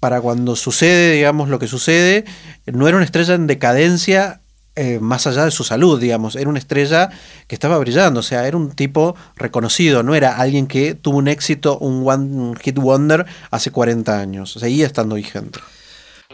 para 0.00 0.20
cuando 0.20 0.54
sucede, 0.54 1.12
digamos, 1.12 1.48
lo 1.48 1.58
que 1.58 1.66
sucede, 1.66 2.26
no 2.66 2.86
era 2.88 2.98
una 2.98 3.06
estrella 3.06 3.34
en 3.34 3.46
decadencia 3.46 4.42
eh, 4.76 4.98
más 5.00 5.26
allá 5.28 5.44
de 5.44 5.52
su 5.52 5.62
salud, 5.62 6.00
digamos. 6.00 6.34
Era 6.34 6.50
una 6.50 6.58
estrella 6.58 7.08
que 7.46 7.54
estaba 7.54 7.78
brillando, 7.78 8.20
o 8.20 8.22
sea, 8.24 8.48
era 8.48 8.56
un 8.56 8.72
tipo 8.72 9.14
reconocido, 9.36 10.02
no 10.02 10.16
era 10.16 10.36
alguien 10.36 10.66
que 10.66 10.94
tuvo 10.94 11.18
un 11.18 11.28
éxito, 11.28 11.78
un 11.78 12.02
one 12.04 12.54
hit 12.60 12.78
wonder 12.78 13.24
hace 13.52 13.70
40 13.70 14.18
años, 14.18 14.52
seguía 14.52 14.86
estando 14.86 15.14
vigente. 15.14 15.60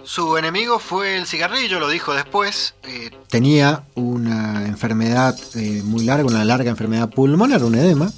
Su 0.04 0.38
enemigo 0.38 0.78
fue 0.78 1.18
el 1.18 1.26
cigarrillo, 1.26 1.78
lo 1.78 1.90
dijo 1.90 2.14
después. 2.14 2.74
Eh, 2.84 3.10
tenía 3.28 3.82
una 3.94 4.66
enfermedad 4.66 5.36
eh, 5.54 5.82
muy 5.84 6.04
larga, 6.04 6.24
una 6.24 6.44
larga 6.44 6.70
enfermedad 6.70 7.10
pulmonar, 7.10 7.62
un 7.62 7.74
edema. 7.74 8.10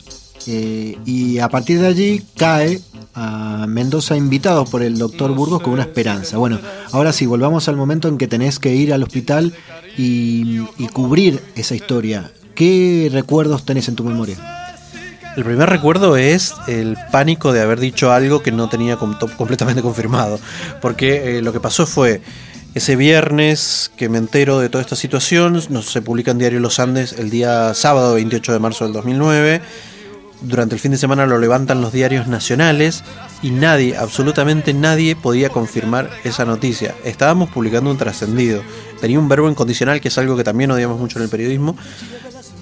y 0.46 1.38
a 1.38 1.48
partir 1.48 1.80
de 1.80 1.86
allí 1.88 2.24
cae 2.36 2.80
a 3.14 3.66
Mendoza 3.68 4.16
invitado 4.16 4.64
por 4.64 4.82
el 4.82 4.98
doctor 4.98 5.32
Burgos 5.32 5.62
con 5.62 5.72
una 5.72 5.82
esperanza. 5.82 6.36
Bueno, 6.38 6.60
ahora 6.92 7.12
sí, 7.12 7.26
volvamos 7.26 7.68
al 7.68 7.76
momento 7.76 8.06
en 8.08 8.18
que 8.18 8.28
tenés 8.28 8.58
que 8.58 8.74
ir 8.74 8.92
al 8.92 9.02
hospital 9.02 9.52
y, 9.96 10.58
cubrir 10.92 11.42
esa 11.56 11.74
historia. 11.74 12.30
¿Qué 12.54 13.08
recuerdos 13.12 13.64
tenés 13.64 13.88
en 13.88 13.96
tu 13.96 14.04
memoria? 14.04 14.36
El 15.36 15.44
primer 15.44 15.70
recuerdo 15.70 16.16
es 16.16 16.54
el 16.68 16.96
pánico 17.10 17.52
de 17.52 17.62
haber 17.62 17.80
dicho 17.80 18.12
algo 18.12 18.42
que 18.42 18.52
no 18.52 18.68
tenía 18.68 18.96
completamente 18.96 19.80
confirmado. 19.80 20.38
Porque 20.80 21.38
eh, 21.38 21.42
lo 21.42 21.52
que 21.52 21.60
pasó 21.60 21.86
fue 21.86 22.20
ese 22.74 22.96
viernes 22.96 23.90
que 23.96 24.08
me 24.08 24.18
entero 24.18 24.58
de 24.58 24.68
toda 24.68 24.82
esta 24.82 24.96
situación, 24.96 25.62
nos, 25.70 25.86
se 25.90 26.02
publica 26.02 26.30
en 26.30 26.38
Diario 26.38 26.60
Los 26.60 26.78
Andes 26.78 27.12
el 27.12 27.30
día 27.30 27.74
sábado 27.74 28.14
28 28.14 28.52
de 28.52 28.58
marzo 28.58 28.84
del 28.84 28.92
2009 28.94 29.60
durante 30.42 30.74
el 30.74 30.80
fin 30.80 30.92
de 30.92 30.98
semana 30.98 31.26
lo 31.26 31.38
levantan 31.38 31.80
los 31.80 31.92
diarios 31.92 32.26
nacionales 32.26 33.04
y 33.42 33.50
nadie, 33.50 33.96
absolutamente 33.96 34.74
nadie 34.74 35.16
podía 35.16 35.48
confirmar 35.48 36.10
esa 36.24 36.44
noticia. 36.44 36.94
Estábamos 37.04 37.50
publicando 37.50 37.90
un 37.90 37.98
trascendido. 37.98 38.62
Tenía 39.00 39.18
un 39.18 39.28
verbo 39.28 39.48
incondicional, 39.48 40.00
que 40.00 40.08
es 40.08 40.18
algo 40.18 40.36
que 40.36 40.44
también 40.44 40.70
odiamos 40.70 40.98
mucho 40.98 41.18
en 41.18 41.24
el 41.24 41.30
periodismo, 41.30 41.76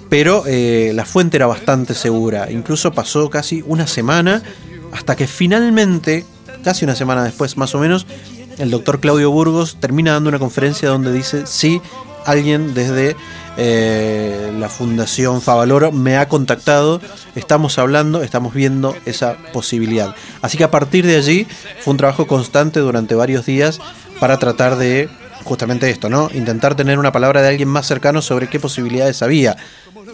pero 0.09 0.43
eh, 0.47 0.91
la 0.93 1.05
fuente 1.05 1.37
era 1.37 1.47
bastante 1.47 1.93
segura. 1.93 2.51
Incluso 2.51 2.91
pasó 2.91 3.29
casi 3.29 3.63
una 3.65 3.87
semana 3.87 4.41
hasta 4.91 5.15
que 5.15 5.27
finalmente, 5.27 6.25
casi 6.63 6.85
una 6.85 6.95
semana 6.95 7.23
después 7.23 7.57
más 7.57 7.73
o 7.75 7.79
menos, 7.79 8.05
el 8.57 8.69
doctor 8.69 8.99
Claudio 8.99 9.31
Burgos 9.31 9.77
termina 9.79 10.13
dando 10.13 10.29
una 10.29 10.39
conferencia 10.39 10.89
donde 10.89 11.13
dice, 11.13 11.47
sí, 11.47 11.81
alguien 12.25 12.73
desde 12.73 13.15
eh, 13.57 14.53
la 14.57 14.69
Fundación 14.69 15.41
Favaloro 15.41 15.91
me 15.91 16.17
ha 16.17 16.27
contactado, 16.27 17.01
estamos 17.35 17.77
hablando, 17.77 18.23
estamos 18.23 18.53
viendo 18.53 18.95
esa 19.05 19.37
posibilidad. 19.53 20.15
Así 20.41 20.57
que 20.57 20.63
a 20.63 20.71
partir 20.71 21.05
de 21.05 21.17
allí 21.17 21.47
fue 21.79 21.91
un 21.91 21.97
trabajo 21.97 22.27
constante 22.27 22.79
durante 22.79 23.15
varios 23.15 23.45
días 23.45 23.79
para 24.19 24.37
tratar 24.37 24.77
de 24.77 25.09
justamente 25.43 25.89
esto, 25.89 26.09
¿no? 26.09 26.29
Intentar 26.33 26.75
tener 26.75 26.99
una 26.99 27.11
palabra 27.11 27.41
de 27.41 27.49
alguien 27.49 27.69
más 27.69 27.87
cercano 27.87 28.21
sobre 28.21 28.47
qué 28.47 28.59
posibilidades 28.59 29.21
había. 29.21 29.57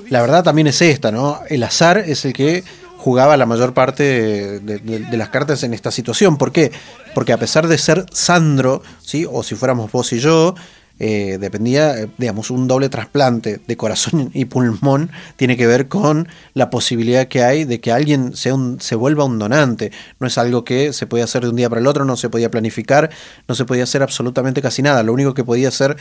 La 0.10 0.22
verdad 0.22 0.44
también 0.44 0.68
es 0.68 0.82
esta, 0.82 1.12
¿no? 1.12 1.42
El 1.50 1.64
azar 1.64 1.98
es 1.98 2.26
el 2.26 2.34
que 2.34 2.64
jugaba 2.98 3.38
la 3.38 3.46
mayor 3.46 3.74
parte 3.74 4.60
de, 4.60 5.18
las 5.18 5.30
cartas 5.30 5.64
en 5.64 5.74
esta 5.74 5.92
situación. 5.92 6.38
¿Por 6.38 6.52
qué? 6.52 6.72
Porque 7.14 7.34
a 7.34 7.38
pesar 7.38 7.68
de 7.68 7.78
ser 7.78 8.06
Sandro, 8.12 8.82
¿sí? 9.02 9.26
o 9.30 9.44
si 9.44 9.56
fuéramos 9.56 9.92
vos 9.92 10.12
y 10.14 10.20
yo, 10.20 10.56
eh, 11.00 11.38
dependía, 11.40 12.08
digamos, 12.18 12.50
un 12.50 12.68
doble 12.68 12.90
trasplante 12.90 13.60
de 13.66 13.78
corazón 13.78 14.32
y 14.34 14.46
pulmón 14.46 15.12
tiene 15.36 15.58
que 15.58 15.68
ver 15.68 15.88
con 15.88 16.28
la 16.54 16.70
posibilidad 16.70 17.28
que 17.28 17.44
hay 17.44 17.66
de 17.66 17.80
que 17.80 17.92
alguien 17.92 18.36
sea 18.36 18.56
un, 18.56 18.82
se 18.82 18.96
vuelva 18.96 19.26
un 19.26 19.40
donante. 19.40 19.92
No 20.20 20.28
es 20.28 20.38
algo 20.38 20.64
que 20.64 20.94
se 20.94 21.06
podía 21.08 21.26
hacer 21.26 21.44
de 21.44 21.50
un 21.50 21.56
día 21.56 21.70
para 21.70 21.82
el 21.82 21.88
otro, 21.88 22.06
no 22.06 22.18
se 22.18 22.30
podía 22.30 22.50
planificar, 22.50 23.10
no 23.48 23.56
se 23.56 23.66
podía 23.66 23.84
hacer 23.84 24.02
absolutamente 24.02 24.62
casi 24.62 24.82
nada. 24.82 25.04
Lo 25.04 25.14
único 25.14 25.34
que 25.34 25.44
podía 25.44 25.68
hacer 25.68 25.98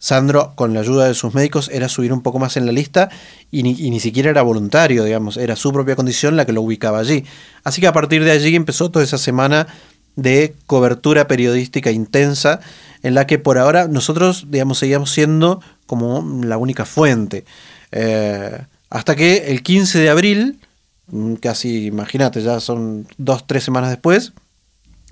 Sandro, 0.00 0.52
con 0.54 0.74
la 0.74 0.80
ayuda 0.80 1.08
de 1.08 1.14
sus 1.14 1.34
médicos, 1.34 1.68
era 1.72 1.88
subir 1.88 2.12
un 2.12 2.22
poco 2.22 2.38
más 2.38 2.56
en 2.56 2.66
la 2.66 2.72
lista 2.72 3.08
y 3.50 3.64
ni, 3.64 3.72
y 3.72 3.90
ni, 3.90 3.98
siquiera 3.98 4.30
era 4.30 4.42
voluntario, 4.42 5.02
digamos, 5.02 5.36
era 5.36 5.56
su 5.56 5.72
propia 5.72 5.96
condición 5.96 6.36
la 6.36 6.46
que 6.46 6.52
lo 6.52 6.62
ubicaba 6.62 7.00
allí. 7.00 7.24
Así 7.64 7.80
que 7.80 7.88
a 7.88 7.92
partir 7.92 8.22
de 8.22 8.30
allí 8.30 8.54
empezó 8.54 8.90
toda 8.90 9.04
esa 9.04 9.18
semana 9.18 9.66
de 10.14 10.54
cobertura 10.66 11.26
periodística 11.26 11.90
intensa 11.90 12.60
en 13.02 13.14
la 13.14 13.26
que 13.26 13.38
por 13.38 13.58
ahora 13.58 13.88
nosotros, 13.88 14.46
digamos, 14.48 14.78
seguíamos 14.78 15.10
siendo 15.10 15.60
como 15.86 16.42
la 16.44 16.56
única 16.58 16.84
fuente. 16.84 17.44
Eh, 17.92 18.58
hasta 18.90 19.16
que 19.16 19.48
el 19.48 19.62
15 19.62 19.98
de 19.98 20.10
abril, 20.10 20.60
mm, 21.08 21.34
casi 21.34 21.86
imagínate, 21.86 22.42
ya 22.42 22.60
son 22.60 23.06
dos, 23.16 23.46
tres 23.46 23.64
semanas 23.64 23.90
después, 23.90 24.32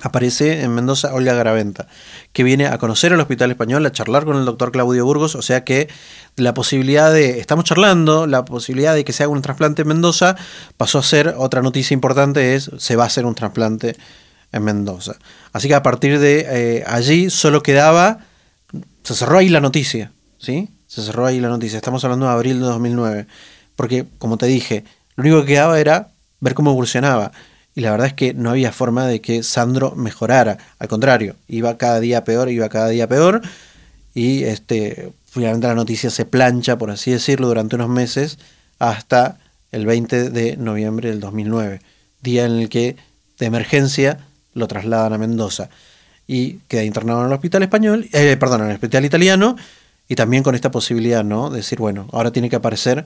aparece 0.03 0.63
en 0.63 0.75
Mendoza 0.75 1.15
Olga 1.15 1.35
Garaventa, 1.35 1.89
que 2.33 2.43
viene 2.43 2.67
a 2.67 2.79
conocer 2.79 3.13
el 3.13 3.21
Hospital 3.21 3.51
Español, 3.51 3.85
a 3.87 3.93
charlar 3.93 4.25
con 4.25 4.37
el 4.37 4.45
doctor 4.45 4.73
Claudio 4.73 5.05
Burgos, 5.05 5.35
o 5.35 5.43
sea 5.43 5.65
que 5.65 5.89
la 6.37 6.53
posibilidad 6.53 7.13
de, 7.13 7.41
estamos 7.41 7.65
charlando, 7.65 8.27
la 8.27 8.45
posibilidad 8.45 8.95
de 8.95 9.05
que 9.05 9.15
se 9.15 9.23
haga 9.23 9.33
un 9.33 9.41
trasplante 9.41 9.83
en 9.83 9.89
Mendoza 9.89 10.37
pasó 10.77 10.99
a 10.99 11.03
ser, 11.03 11.35
otra 11.39 11.63
noticia 11.63 11.95
importante 11.95 12.55
es, 12.55 12.71
se 12.77 12.97
va 12.97 13.05
a 13.05 13.07
hacer 13.07 13.25
un 13.25 13.35
trasplante 13.35 13.97
en 14.57 14.65
Mendoza. 14.65 15.17
Así 15.53 15.69
que 15.69 15.75
a 15.75 15.83
partir 15.83 16.19
de 16.19 16.47
eh, 16.49 16.85
allí 16.87 17.31
solo 17.31 17.63
quedaba, 17.63 18.21
se 19.03 19.15
cerró 19.15 19.39
ahí 19.39 19.49
la 19.49 19.61
noticia, 19.61 20.13
¿sí? 20.39 20.69
Se 20.87 21.03
cerró 21.03 21.27
ahí 21.27 21.41
la 21.41 21.49
noticia, 21.49 21.77
estamos 21.77 22.05
hablando 22.05 22.27
de 22.27 22.33
abril 22.33 22.61
de 22.61 22.67
2009, 22.67 23.27
porque 23.77 24.07
como 24.19 24.39
te 24.39 24.47
dije, 24.47 24.85
lo 25.17 25.23
único 25.23 25.41
que 25.43 25.55
quedaba 25.55 25.79
era 25.81 26.09
ver 26.41 26.55
cómo 26.55 26.71
evolucionaba. 26.71 27.33
Y 27.75 27.83
la 27.83 27.91
verdad 27.91 28.07
es 28.07 28.15
que 28.15 28.33
no 28.33 28.51
había 28.51 28.73
forma 28.73 29.07
de 29.07 29.21
que 29.21 29.43
Sandro 29.43 29.95
mejorara. 29.95 30.57
Al 30.79 30.89
contrario, 30.89 31.37
iba 31.47 31.77
cada 31.77 32.01
día 32.01 32.25
peor, 32.25 32.49
iba 32.49 32.71
cada 32.71 32.89
día 32.89 33.07
peor. 33.07 33.43
Y 34.15 34.45
este, 34.45 35.13
finalmente 35.27 35.67
la 35.67 35.75
noticia 35.75 36.09
se 36.09 36.25
plancha, 36.25 36.79
por 36.79 36.91
así 36.91 37.11
decirlo, 37.11 37.49
durante 37.49 37.77
unos 37.77 37.91
meses 37.91 38.39
hasta 38.79 39.39
el 39.73 39.85
20 39.85 40.31
de 40.31 40.57
noviembre 40.57 41.11
del 41.11 41.21
2009. 41.21 41.83
Día 42.23 42.47
en 42.47 42.53
el 42.53 42.69
que, 42.71 42.97
de 43.39 43.47
emergencia, 43.47 44.21
lo 44.57 44.67
trasladan 44.67 45.13
a 45.13 45.19
Mendoza 45.19 45.69
y 46.27 46.55
queda 46.67 46.83
internado 46.83 47.21
en 47.21 47.27
el 47.27 47.33
hospital 47.33 47.63
español, 47.63 48.09
eh, 48.13 48.37
perdón, 48.39 48.63
en 48.63 48.69
el 48.69 48.75
hospital 48.75 49.05
italiano 49.05 49.57
y 50.09 50.17
también 50.17 50.43
con 50.43 50.55
esta 50.55 50.71
posibilidad, 50.71 51.23
¿no? 51.23 51.51
De 51.51 51.59
decir, 51.59 51.79
bueno, 51.79 52.09
ahora 52.13 52.33
tiene 52.33 52.51
que 52.51 52.57
aparecer 52.57 53.05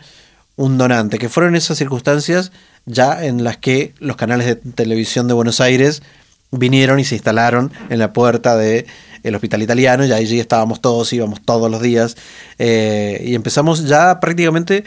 un 0.57 0.79
donante, 0.79 1.19
que 1.19 1.29
fueron 1.29 1.57
esas 1.57 1.77
circunstancias 1.79 2.53
ya 2.87 3.25
en 3.25 3.45
las 3.45 3.57
que 3.57 3.95
los 3.99 4.17
canales 4.17 4.47
de 4.47 4.57
televisión 4.57 5.29
de 5.29 5.35
Buenos 5.35 5.61
Aires 5.61 6.03
vinieron 6.51 6.99
y 6.99 7.05
se 7.05 7.15
instalaron 7.15 7.73
en 7.91 7.99
la 7.99 8.13
puerta 8.13 8.57
del 8.57 8.87
el 9.23 9.35
hospital 9.35 9.63
italiano, 9.63 10.07
y 10.07 10.13
allí 10.13 10.41
estábamos 10.41 10.81
todos, 10.81 11.13
íbamos 11.13 11.43
todos 11.43 11.71
los 11.71 11.83
días, 11.83 12.17
eh, 12.59 13.23
y 13.25 13.35
empezamos 13.35 13.87
ya 13.87 14.19
prácticamente 14.19 14.85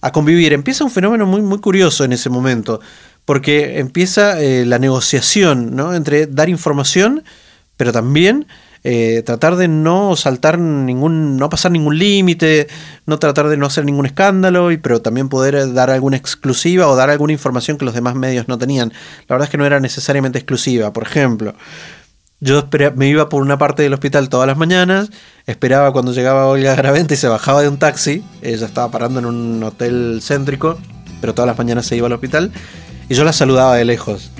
a 0.00 0.10
convivir. 0.10 0.52
Empieza 0.52 0.84
un 0.84 0.90
fenómeno 0.90 1.26
muy, 1.26 1.42
muy 1.42 1.58
curioso 1.58 2.04
en 2.04 2.12
ese 2.12 2.30
momento 2.30 2.80
porque 3.24 3.78
empieza 3.78 4.40
eh, 4.40 4.66
la 4.66 4.78
negociación 4.78 5.74
¿no? 5.74 5.94
entre 5.94 6.26
dar 6.26 6.48
información, 6.48 7.24
pero 7.76 7.92
también 7.92 8.46
eh, 8.86 9.22
tratar 9.24 9.56
de 9.56 9.66
no 9.66 10.14
saltar 10.14 10.58
ningún, 10.58 11.38
no 11.38 11.48
pasar 11.48 11.72
ningún 11.72 11.98
límite, 11.98 12.68
no 13.06 13.18
tratar 13.18 13.48
de 13.48 13.56
no 13.56 13.64
hacer 13.64 13.86
ningún 13.86 14.04
escándalo, 14.04 14.70
y, 14.72 14.76
pero 14.76 15.00
también 15.00 15.30
poder 15.30 15.54
eh, 15.54 15.66
dar 15.66 15.90
alguna 15.90 16.18
exclusiva 16.18 16.86
o 16.86 16.94
dar 16.94 17.08
alguna 17.08 17.32
información 17.32 17.78
que 17.78 17.86
los 17.86 17.94
demás 17.94 18.14
medios 18.14 18.46
no 18.46 18.58
tenían. 18.58 18.92
La 19.26 19.36
verdad 19.36 19.46
es 19.46 19.50
que 19.50 19.56
no 19.56 19.64
era 19.64 19.80
necesariamente 19.80 20.38
exclusiva. 20.38 20.92
Por 20.92 21.04
ejemplo, 21.04 21.54
yo 22.40 22.68
me 22.94 23.08
iba 23.08 23.30
por 23.30 23.40
una 23.40 23.56
parte 23.56 23.82
del 23.82 23.94
hospital 23.94 24.28
todas 24.28 24.46
las 24.46 24.58
mañanas, 24.58 25.08
esperaba 25.46 25.90
cuando 25.92 26.12
llegaba 26.12 26.46
Olga 26.46 26.74
Gravente 26.74 27.14
y 27.14 27.16
se 27.16 27.28
bajaba 27.28 27.62
de 27.62 27.70
un 27.70 27.78
taxi, 27.78 28.22
ella 28.42 28.66
estaba 28.66 28.90
parando 28.90 29.18
en 29.20 29.24
un 29.24 29.62
hotel 29.62 30.20
céntrico, 30.20 30.76
pero 31.22 31.32
todas 31.32 31.46
las 31.46 31.56
mañanas 31.56 31.86
se 31.86 31.96
iba 31.96 32.06
al 32.06 32.12
hospital 32.12 32.52
y 33.08 33.14
yo 33.14 33.24
la 33.24 33.32
saludaba 33.32 33.76
de 33.76 33.84
lejos. 33.84 34.30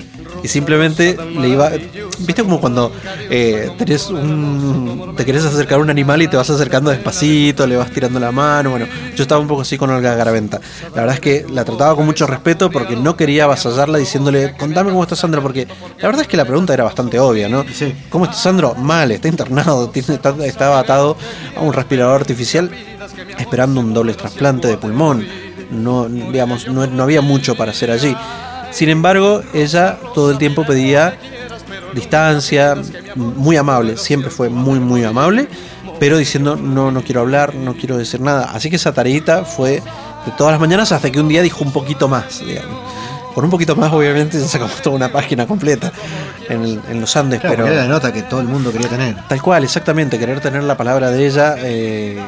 Y 0.43 0.47
simplemente 0.47 1.17
le 1.39 1.49
iba. 1.49 1.71
¿Viste 2.19 2.43
como 2.43 2.61
cuando 2.61 2.91
eh, 3.31 3.71
tenés 3.77 4.09
un, 4.09 5.13
te 5.17 5.25
querés 5.25 5.43
acercar 5.43 5.79
a 5.79 5.81
un 5.81 5.89
animal 5.89 6.21
y 6.21 6.27
te 6.27 6.37
vas 6.37 6.49
acercando 6.49 6.91
despacito, 6.91 7.65
le 7.65 7.77
vas 7.77 7.89
tirando 7.89 8.19
la 8.19 8.31
mano? 8.31 8.69
Bueno, 8.69 8.85
yo 9.15 9.23
estaba 9.23 9.41
un 9.41 9.47
poco 9.47 9.61
así 9.61 9.77
con 9.77 9.89
Olga 9.89 10.13
Garaventa. 10.13 10.61
La 10.93 11.01
verdad 11.01 11.15
es 11.15 11.19
que 11.19 11.45
la 11.49 11.65
trataba 11.65 11.95
con 11.95 12.05
mucho 12.05 12.27
respeto 12.27 12.69
porque 12.69 12.95
no 12.95 13.17
quería 13.17 13.45
avasallarla 13.45 13.97
diciéndole, 13.97 14.55
contame 14.55 14.91
cómo 14.91 15.03
está 15.03 15.15
Sandro, 15.15 15.41
porque 15.41 15.67
la 15.97 16.07
verdad 16.07 16.21
es 16.21 16.27
que 16.27 16.37
la 16.37 16.45
pregunta 16.45 16.73
era 16.73 16.83
bastante 16.83 17.19
obvia, 17.19 17.49
¿no? 17.49 17.65
¿Cómo 18.09 18.25
está 18.25 18.37
Sandro? 18.37 18.75
Mal, 18.75 19.11
está 19.11 19.27
internado, 19.27 19.89
tiene, 19.93 20.13
está, 20.13 20.35
estaba 20.45 20.79
atado 20.79 21.17
a 21.55 21.61
un 21.61 21.73
respirador 21.73 22.21
artificial 22.21 22.69
esperando 23.39 23.79
un 23.79 23.93
doble 23.93 24.13
trasplante 24.13 24.67
de 24.67 24.77
pulmón. 24.77 25.25
No, 25.71 26.07
digamos, 26.07 26.67
no, 26.67 26.85
no 26.85 27.03
había 27.03 27.21
mucho 27.21 27.55
para 27.55 27.71
hacer 27.71 27.89
allí. 27.89 28.15
Sin 28.75 28.89
embargo, 28.89 29.41
ella 29.53 29.97
todo 30.13 30.31
el 30.31 30.37
tiempo 30.37 30.65
pedía 30.65 31.17
distancia, 31.93 32.75
muy 33.15 33.55
amable, 33.55 33.95
siempre 33.95 34.29
fue 34.29 34.49
muy, 34.49 34.81
muy 34.81 35.05
amable, 35.05 35.47
pero 35.97 36.17
diciendo 36.17 36.57
no, 36.57 36.91
no 36.91 37.01
quiero 37.01 37.21
hablar, 37.21 37.55
no 37.55 37.73
quiero 37.75 37.95
decir 37.95 38.19
nada. 38.19 38.51
Así 38.53 38.69
que 38.69 38.75
esa 38.75 38.93
tareita 38.93 39.45
fue 39.45 39.81
de 40.25 40.31
todas 40.37 40.51
las 40.51 40.59
mañanas 40.59 40.91
hasta 40.91 41.09
que 41.09 41.21
un 41.21 41.29
día 41.29 41.41
dijo 41.41 41.63
un 41.63 41.71
poquito 41.71 42.09
más, 42.09 42.45
digamos. 42.45 42.77
Con 43.33 43.45
un 43.45 43.49
poquito 43.49 43.77
más, 43.77 43.93
obviamente, 43.93 44.41
ya 44.41 44.45
sacamos 44.45 44.81
toda 44.81 44.97
una 44.97 45.09
página 45.09 45.47
completa 45.47 45.93
en, 46.49 46.99
los 46.99 47.15
Andes. 47.15 47.39
pero 47.41 47.65
era 47.65 47.83
la 47.83 47.87
nota 47.87 48.11
que 48.11 48.23
todo 48.23 48.41
el 48.41 48.47
mundo 48.47 48.73
quería 48.73 48.89
tener. 48.89 49.15
Tal 49.29 49.41
cual, 49.41 49.63
exactamente, 49.63 50.19
querer 50.19 50.41
tener 50.41 50.63
la 50.63 50.75
palabra 50.75 51.11
de 51.11 51.25
ella. 51.25 51.55
Eh, 51.59 52.21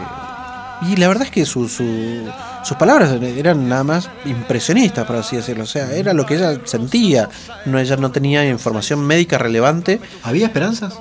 y 0.81 0.95
la 0.95 1.07
verdad 1.07 1.23
es 1.23 1.31
que 1.31 1.45
su, 1.45 1.67
sus 1.67 2.77
palabras 2.77 3.11
eran 3.21 3.67
nada 3.67 3.83
más 3.83 4.09
impresionistas, 4.25 5.05
por 5.05 5.15
así 5.15 5.35
decirlo. 5.35 5.63
O 5.63 5.67
sea, 5.67 5.93
era 5.93 6.13
lo 6.13 6.25
que 6.25 6.35
ella 6.35 6.59
sentía. 6.65 7.29
No, 7.65 7.79
ella 7.79 7.97
no 7.97 8.11
tenía 8.11 8.47
información 8.47 9.05
médica 9.05 9.37
relevante. 9.37 9.99
¿Había 10.23 10.47
esperanzas? 10.47 10.99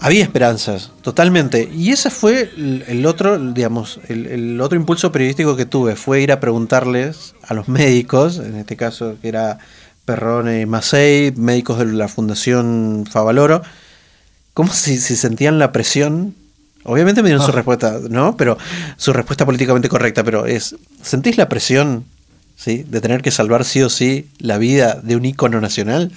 Había 0.00 0.24
esperanzas, 0.24 0.90
totalmente. 1.00 1.70
Y 1.72 1.92
ese 1.92 2.10
fue 2.10 2.50
el 2.56 3.06
otro, 3.06 3.38
digamos, 3.38 4.00
el, 4.08 4.60
otro 4.60 4.76
impulso 4.76 5.12
periodístico 5.12 5.56
que 5.56 5.64
tuve. 5.64 5.94
Fue 5.94 6.20
ir 6.20 6.32
a 6.32 6.40
preguntarles 6.40 7.34
a 7.42 7.54
los 7.54 7.68
médicos, 7.68 8.38
en 8.38 8.56
este 8.56 8.76
caso 8.76 9.16
que 9.22 9.28
era 9.28 9.58
Perrone 10.04 10.60
y 10.60 10.66
Macei, 10.66 11.32
médicos 11.36 11.78
de 11.78 11.86
la 11.86 12.08
Fundación 12.08 13.06
Favaloro, 13.08 13.62
cómo 14.54 14.72
si, 14.72 14.98
si 14.98 15.14
sentían 15.14 15.60
la 15.60 15.70
presión 15.70 16.34
Obviamente 16.84 17.22
me 17.22 17.28
dieron 17.28 17.44
su 17.44 17.52
ah. 17.52 17.54
respuesta, 17.54 17.98
¿no? 18.08 18.36
Pero 18.36 18.58
su 18.96 19.12
respuesta 19.12 19.46
políticamente 19.46 19.88
correcta, 19.88 20.24
pero 20.24 20.46
es, 20.46 20.74
¿sentís 21.02 21.36
la 21.36 21.48
presión, 21.48 22.04
¿sí? 22.56 22.84
De 22.88 23.00
tener 23.00 23.22
que 23.22 23.30
salvar 23.30 23.64
sí 23.64 23.82
o 23.82 23.90
sí 23.90 24.28
la 24.38 24.58
vida 24.58 24.98
de 25.02 25.16
un 25.16 25.24
ícono 25.24 25.60
nacional? 25.60 26.10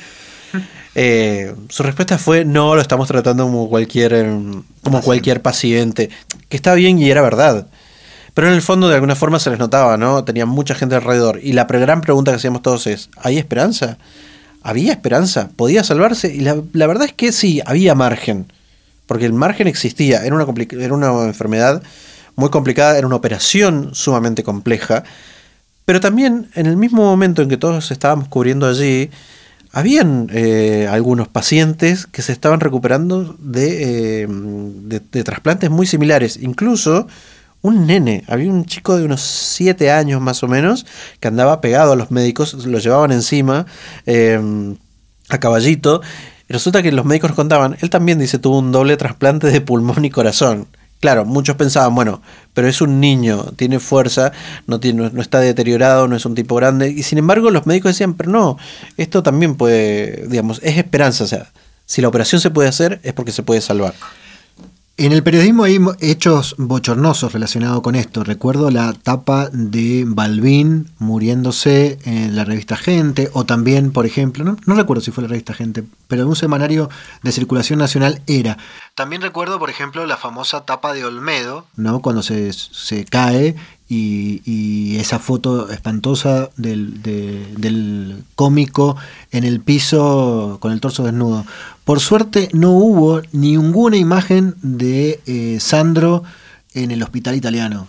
Eh, 0.98 1.53
su 1.67 1.84
respuesta 1.84 2.17
fue, 2.17 2.45
no, 2.45 2.74
lo 2.74 2.79
estamos 2.79 3.10
tratando 3.10 3.43
como 3.43 3.67
cualquier, 3.67 4.13
em, 4.13 4.63
como 4.81 5.01
cualquier 5.01 5.41
paciente, 5.41 6.10
que 6.48 6.55
está 6.55 6.74
bien 6.74 6.98
y 7.00 7.10
era 7.10 7.22
verdad. 7.22 7.67
Pero 8.34 8.48
en 8.48 8.53
el 8.53 8.62
fondo 8.62 8.88
de 8.88 8.95
alguna 8.95 9.17
forma 9.17 9.39
se 9.39 9.50
les 9.50 9.60
notaba, 9.60 9.98
¿no? 9.98 10.24
Tenían 10.24 10.48
mucha 10.48 10.74
gente 10.74 10.95
alrededor. 10.95 11.41
Y 11.43 11.51
la 11.51 11.65
gran 11.65 12.00
pregunta 12.00 12.31
que 12.31 12.38
hacíamos 12.38 12.62
todos 12.62 12.88
es, 12.88 13.10
¿hay 13.17 13.38
esperanza? 13.38 13.98
¿Había 14.63 14.93
esperanza? 14.93 15.50
¿Podía 15.57 15.84
salvarse? 15.84 16.34
Y 16.34 16.39
la, 16.39 16.62
la 16.72 16.88
verdad 16.88 17.07
es 17.07 17.13
que 17.13 17.34
sí, 17.34 17.62
había 17.65 17.93
margen 17.93 18.45
porque 19.07 19.25
el 19.25 19.33
margen 19.33 19.67
existía, 19.67 20.25
era 20.25 20.35
una, 20.35 20.45
era 20.71 20.93
una 20.93 21.25
enfermedad 21.25 21.83
muy 22.35 22.50
complicada, 22.50 22.97
era 22.97 23.07
una 23.07 23.15
operación 23.15 23.91
sumamente 23.93 24.43
compleja, 24.43 25.03
pero 25.85 26.00
también 26.00 26.50
en 26.55 26.65
el 26.65 26.77
mismo 26.77 27.03
momento 27.03 27.41
en 27.41 27.50
que 27.50 27.57
todos 27.57 27.91
estábamos 27.91 28.27
cubriendo 28.27 28.67
allí, 28.67 29.09
habían 29.71 30.29
eh, 30.33 30.88
algunos 30.89 31.27
pacientes 31.27 32.07
que 32.07 32.21
se 32.21 32.31
estaban 32.31 32.62
recuperando 32.62 33.35
de, 33.39 34.24
eh, 34.24 34.27
de, 34.29 35.24
trasplantes 35.24 35.69
muy 35.69 35.85
similares, 35.85 36.39
incluso 36.41 37.07
un 37.62 37.85
nene, 37.85 38.24
había 38.27 38.51
un 38.51 38.65
chico 38.65 38.97
de 38.97 39.03
unos 39.03 39.21
7 39.21 39.91
años 39.91 40.21
más 40.21 40.43
o 40.43 40.47
menos 40.47 40.85
que 41.19 41.27
andaba 41.27 41.62
pegado 41.62 41.91
a 41.91 41.95
los 41.95 42.09
médicos, 42.09 42.53
lo 42.65 42.79
llevaban 42.79 43.12
encima 43.12 43.65
eh, 44.05 44.39
a 45.29 45.39
caballito 45.39 46.01
y 46.47 46.53
resulta 46.53 46.83
que 46.83 46.91
los 46.91 47.05
médicos 47.05 47.31
nos 47.31 47.35
contaban, 47.35 47.77
él 47.81 47.89
también 47.89 48.19
dice 48.19 48.39
tuvo 48.39 48.59
un 48.59 48.71
doble 48.71 48.97
trasplante 48.97 49.47
de 49.47 49.61
pulmón 49.61 50.05
y 50.05 50.09
corazón. 50.09 50.67
Claro, 51.01 51.25
muchos 51.25 51.55
pensaban, 51.55 51.93
bueno, 51.93 52.21
pero 52.53 52.67
es 52.67 52.81
un 52.81 52.99
niño, 52.99 53.51
tiene 53.55 53.79
fuerza, 53.79 54.31
no, 54.65 54.79
tiene, 54.79 55.11
no 55.11 55.21
está 55.21 55.39
deteriorado, 55.39 56.07
no 56.07 56.15
es 56.15 56.25
un 56.25 56.35
tipo 56.35 56.55
grande. 56.55 56.89
Y 56.89 57.03
sin 57.03 57.17
embargo, 57.17 57.51
los 57.51 57.67
médicos 57.67 57.91
decían, 57.91 58.13
pero 58.15 58.31
no, 58.31 58.57
esto 58.97 59.21
también 59.21 59.55
puede, 59.55 60.25
digamos, 60.27 60.61
es 60.63 60.77
esperanza. 60.77 61.25
O 61.25 61.27
sea, 61.27 61.51
si 61.85 62.01
la 62.01 62.07
operación 62.07 62.41
se 62.41 62.49
puede 62.49 62.69
hacer, 62.69 63.01
es 63.03 63.13
porque 63.13 63.31
se 63.31 63.43
puede 63.43 63.61
salvar. 63.61 63.93
En 64.97 65.11
el 65.11 65.23
periodismo 65.23 65.65
hay 65.65 65.77
hechos 65.99 66.55
bochornosos 66.57 67.33
relacionados 67.33 67.81
con 67.81 67.95
esto. 67.95 68.23
Recuerdo 68.23 68.71
la 68.71 68.93
tapa 68.93 69.49
de 69.51 70.05
Balbín 70.07 70.89
muriéndose 70.99 71.99
en 72.05 72.33
la 72.37 72.45
revista 72.45 72.77
Gente, 72.77 73.29
o 73.33 73.43
también, 73.43 73.91
por 73.91 74.05
ejemplo, 74.05 74.45
no, 74.65 74.75
recuerdo 74.75 75.03
si 75.03 75.11
fue 75.11 75.23
la 75.23 75.27
revista 75.27 75.53
Gente, 75.53 75.83
pero 76.07 76.21
en 76.21 76.29
un 76.29 76.37
semanario 76.37 76.89
de 77.23 77.33
circulación 77.33 77.77
nacional 77.77 78.21
era. 78.25 78.57
También 78.93 79.21
recuerdo, 79.21 79.59
por 79.59 79.69
ejemplo, 79.69 80.05
la 80.05 80.15
famosa 80.15 80.63
tapa 80.63 80.93
de 80.93 81.03
Olmedo, 81.03 81.65
¿no? 81.75 81.99
Cuando 81.99 82.23
se, 82.23 82.53
se 82.53 83.03
cae 83.03 83.57
y, 83.89 84.95
esa 84.97 85.19
foto 85.19 85.69
espantosa 85.69 86.49
del, 86.55 87.01
del 87.03 88.23
cómico 88.35 88.95
en 89.31 89.43
el 89.43 89.59
piso 89.59 90.57
con 90.61 90.71
el 90.71 90.79
torso 90.79 91.03
desnudo. 91.03 91.45
Por 91.85 91.99
suerte 91.99 92.49
no 92.51 92.71
hubo 92.71 93.21
ninguna 93.31 93.95
imagen 93.95 94.55
de 94.63 95.21
eh, 95.27 95.59
Sandro 95.59 96.23
en 96.73 96.89
el 96.89 97.03
hospital 97.03 97.35
italiano. 97.35 97.87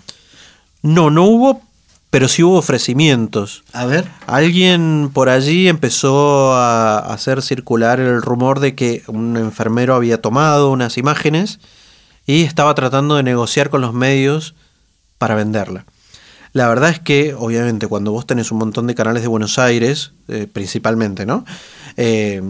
No, 0.82 1.10
no 1.10 1.24
hubo, 1.24 1.62
pero 2.10 2.28
sí 2.28 2.42
hubo 2.42 2.58
ofrecimientos. 2.58 3.64
A 3.72 3.86
ver. 3.86 4.06
Alguien 4.26 5.10
por 5.14 5.30
allí 5.30 5.66
empezó 5.66 6.52
a 6.52 6.98
hacer 6.98 7.40
circular 7.40 7.98
el 7.98 8.20
rumor 8.20 8.60
de 8.60 8.74
que 8.74 9.02
un 9.06 9.38
enfermero 9.38 9.94
había 9.94 10.20
tomado 10.20 10.70
unas 10.70 10.98
imágenes 10.98 11.58
y 12.26 12.42
estaba 12.42 12.74
tratando 12.74 13.16
de 13.16 13.22
negociar 13.22 13.70
con 13.70 13.80
los 13.80 13.94
medios 13.94 14.54
para 15.16 15.34
venderla. 15.34 15.86
La 16.52 16.68
verdad 16.68 16.90
es 16.90 17.00
que, 17.00 17.34
obviamente, 17.34 17.86
cuando 17.86 18.12
vos 18.12 18.26
tenés 18.26 18.52
un 18.52 18.58
montón 18.58 18.86
de 18.86 18.94
canales 18.94 19.22
de 19.22 19.28
Buenos 19.28 19.58
Aires, 19.58 20.12
eh, 20.28 20.46
principalmente, 20.50 21.24
¿no? 21.24 21.46
Eh, 21.96 22.42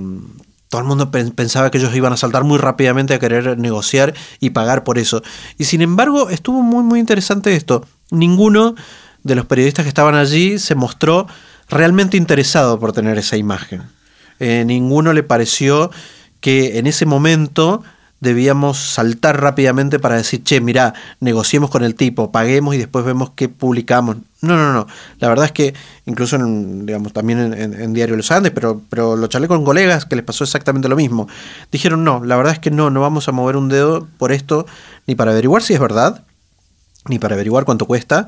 todo 0.69 0.81
el 0.81 0.87
mundo 0.87 1.11
pensaba 1.11 1.71
que 1.71 1.79
ellos 1.79 1.95
iban 1.95 2.13
a 2.13 2.17
saltar 2.17 2.45
muy 2.45 2.59
rápidamente 2.59 3.15
a 3.15 3.19
querer 3.19 3.59
negociar 3.59 4.15
y 4.41 4.51
pagar 4.51 4.85
por 4.85 4.99
eso. 4.99 5.23
Y 5.59 5.65
sin 5.65 5.81
embargo, 5.81 6.29
estuvo 6.29 6.63
muy, 6.63 6.83
muy 6.83 6.99
interesante 6.99 7.55
esto. 7.55 7.87
Ninguno 8.11 8.75
de 9.23 9.35
los 9.35 9.47
periodistas 9.47 9.85
que 9.85 9.89
estaban 9.89 10.15
allí 10.15 10.59
se 10.59 10.75
mostró 10.75 11.27
realmente 11.69 12.17
interesado 12.17 12.79
por 12.79 12.93
tener 12.93 13.19
esa 13.19 13.37
imagen. 13.37 13.83
Eh, 14.39 14.65
ninguno 14.67 15.13
le 15.13 15.23
pareció 15.23 15.91
que 16.41 16.79
en 16.79 16.87
ese 16.87 17.07
momento 17.07 17.83
debíamos 18.21 18.79
saltar 18.79 19.41
rápidamente 19.41 19.99
para 19.99 20.17
decir, 20.17 20.43
che, 20.43 20.61
mirá, 20.61 20.95
negociemos 21.21 21.71
con 21.71 21.85
el 21.85 21.95
tipo, 21.95 22.33
paguemos 22.33 22.75
y 22.75 22.79
después 22.79 23.05
vemos 23.05 23.31
qué 23.35 23.49
publicamos. 23.49 24.17
No, 24.41 24.57
no, 24.57 24.73
no. 24.73 24.87
La 25.19 25.29
verdad 25.29 25.47
es 25.47 25.53
que 25.53 25.75
incluso 26.07 26.37
en, 26.37 26.87
digamos, 26.87 27.13
también 27.13 27.53
en, 27.53 27.93
Diario 27.93 28.17
Los 28.17 28.31
Andes, 28.31 28.53
pero, 28.53 28.81
pero 28.89 29.17
lo 29.17 29.27
charlé 29.27 29.49
con 29.49 29.65
colegas 29.65 30.07
que 30.07 30.17
les 30.17 30.25
pasó 30.25 30.45
exactamente 30.45 30.89
lo 30.89 30.97
mismo. 30.97 31.29
Dijeron, 31.71 32.05
no, 32.05 32.25
la 32.25 32.37
verdad 32.37 32.55
es 32.55 32.59
que 32.59 32.71
no, 32.71 32.91
no 32.91 33.01
vamos 33.01 33.29
a 33.29 33.33
mover 33.33 33.57
un 33.57 33.69
dedo 33.69 34.07
por 34.19 34.33
esto, 34.33 34.67
ni 35.07 35.15
para 35.15 35.33
averiguar 35.33 35.63
si 35.63 35.75
es 35.75 35.81
verdad, 35.81 36.25
ni 37.09 37.19
para 37.19 37.35
averiguar 37.35 37.65
cuánto 37.65 37.87
cuesta, 37.87 38.27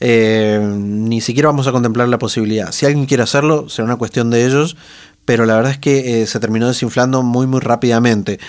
eh, 0.00 0.60
ni 0.62 1.20
siquiera 1.20 1.48
vamos 1.48 1.66
a 1.66 1.72
contemplar 1.72 2.08
la 2.08 2.18
posibilidad. 2.18 2.72
Si 2.72 2.86
alguien 2.86 3.06
quiere 3.06 3.22
hacerlo, 3.22 3.68
será 3.68 3.86
una 3.86 3.96
cuestión 3.96 4.30
de 4.30 4.46
ellos, 4.46 4.76
pero 5.24 5.46
la 5.46 5.54
verdad 5.54 5.72
es 5.72 5.78
que 5.78 6.22
eh, 6.22 6.26
se 6.26 6.40
terminó 6.40 6.66
desinflando 6.68 7.22
muy 7.22 7.46
muy 7.46 7.60
rápidamente 7.60 8.40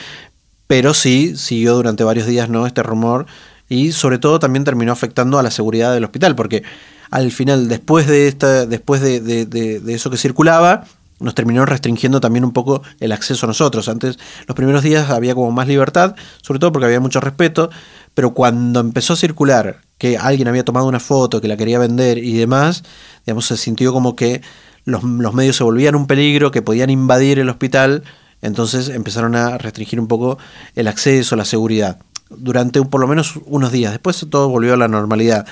pero 0.71 0.93
sí 0.93 1.35
siguió 1.35 1.75
durante 1.75 2.05
varios 2.05 2.27
días 2.27 2.47
¿no? 2.47 2.65
este 2.65 2.81
rumor 2.81 3.25
y 3.67 3.91
sobre 3.91 4.19
todo 4.19 4.39
también 4.39 4.63
terminó 4.63 4.93
afectando 4.93 5.37
a 5.37 5.43
la 5.43 5.51
seguridad 5.51 5.93
del 5.93 6.05
hospital, 6.05 6.33
porque 6.33 6.63
al 7.09 7.29
final, 7.33 7.67
después 7.67 8.07
de, 8.07 8.29
esta, 8.29 8.65
después 8.65 9.01
de, 9.01 9.81
eso 9.89 10.09
que 10.09 10.15
circulaba, 10.15 10.85
nos 11.19 11.35
terminó 11.35 11.65
restringiendo 11.65 12.21
también 12.21 12.45
un 12.45 12.53
poco 12.53 12.83
el 13.01 13.11
acceso 13.11 13.45
a 13.45 13.47
nosotros. 13.47 13.89
Antes, 13.89 14.17
los 14.47 14.55
primeros 14.55 14.81
días 14.81 15.09
había 15.09 15.35
como 15.35 15.51
más 15.51 15.67
libertad, 15.67 16.15
sobre 16.41 16.59
todo 16.61 16.71
porque 16.71 16.85
había 16.85 17.01
mucho 17.01 17.19
respeto, 17.19 17.69
pero 18.13 18.33
cuando 18.33 18.79
empezó 18.79 19.11
a 19.11 19.17
circular 19.17 19.81
que 19.97 20.17
alguien 20.17 20.47
había 20.47 20.63
tomado 20.63 20.87
una 20.87 21.01
foto, 21.01 21.41
que 21.41 21.49
la 21.49 21.57
quería 21.57 21.79
vender 21.79 22.17
y 22.17 22.31
demás, 22.37 22.85
digamos, 23.25 23.45
se 23.45 23.57
sintió 23.57 23.91
como 23.91 24.15
que 24.15 24.41
los, 24.85 25.03
los 25.03 25.33
medios 25.33 25.57
se 25.57 25.65
volvían 25.65 25.95
un 25.95 26.07
peligro, 26.07 26.49
que 26.49 26.61
podían 26.61 26.89
invadir 26.89 27.39
el 27.39 27.49
hospital 27.49 28.03
entonces 28.41 28.89
empezaron 28.89 29.35
a 29.35 29.57
restringir 29.57 29.99
un 29.99 30.07
poco 30.07 30.37
el 30.75 30.87
acceso, 30.87 31.35
la 31.35 31.45
seguridad, 31.45 31.99
durante 32.29 32.79
un, 32.79 32.89
por 32.89 33.01
lo 33.01 33.07
menos 33.07 33.35
unos 33.45 33.71
días. 33.71 33.91
Después 33.91 34.25
todo 34.29 34.49
volvió 34.49 34.73
a 34.73 34.77
la 34.77 34.87
normalidad. 34.87 35.45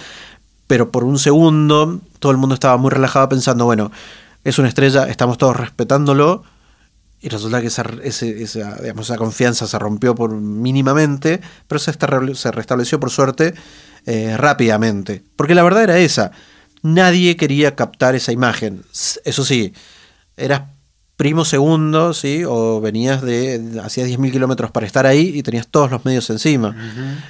Pero 0.68 0.92
por 0.92 1.04
un 1.04 1.18
segundo 1.18 2.00
todo 2.20 2.32
el 2.32 2.38
mundo 2.38 2.54
estaba 2.54 2.78
muy 2.78 2.92
relajado 2.92 3.30
pensando, 3.30 3.66
bueno, 3.66 3.92
es 4.44 4.60
una 4.60 4.68
estrella, 4.68 5.06
estamos 5.06 5.38
todos 5.38 5.56
respetándolo. 5.56 6.44
Y 7.22 7.28
resulta 7.28 7.60
que 7.60 7.68
esa, 7.68 7.84
esa, 8.02 9.18
confianza 9.18 9.68
se 9.68 9.78
rompió 9.78 10.16
por 10.16 10.32
mínimamente, 10.32 11.42
pero 11.68 11.78
se, 11.78 11.92
se 12.36 12.52
restableció 12.52 13.00
por 13.00 13.10
suerte 13.10 13.54
eh, 14.06 14.38
rápidamente. 14.38 15.22
Porque 15.36 15.54
la 15.54 15.64
verdad 15.64 15.84
era 15.84 15.98
esa. 15.98 16.32
Nadie 16.82 17.36
quería 17.36 17.76
captar 17.76 18.16
esa 18.16 18.32
imagen. 18.32 18.84
Eso 19.26 19.44
sí, 19.44 19.74
era 20.38 20.70
primo 21.20 21.44
segundo, 21.44 22.14
¿sí? 22.14 22.46
O 22.48 22.80
venías 22.80 23.22
de, 23.22 23.82
hacías 23.84 24.08
10.000 24.08 24.32
kilómetros 24.32 24.72
para 24.72 24.86
estar 24.86 25.06
ahí 25.06 25.34
y 25.36 25.44
tenías 25.44 25.68
todos 25.68 25.92
los 25.92 26.06
medios 26.06 26.30
encima. 26.30 26.74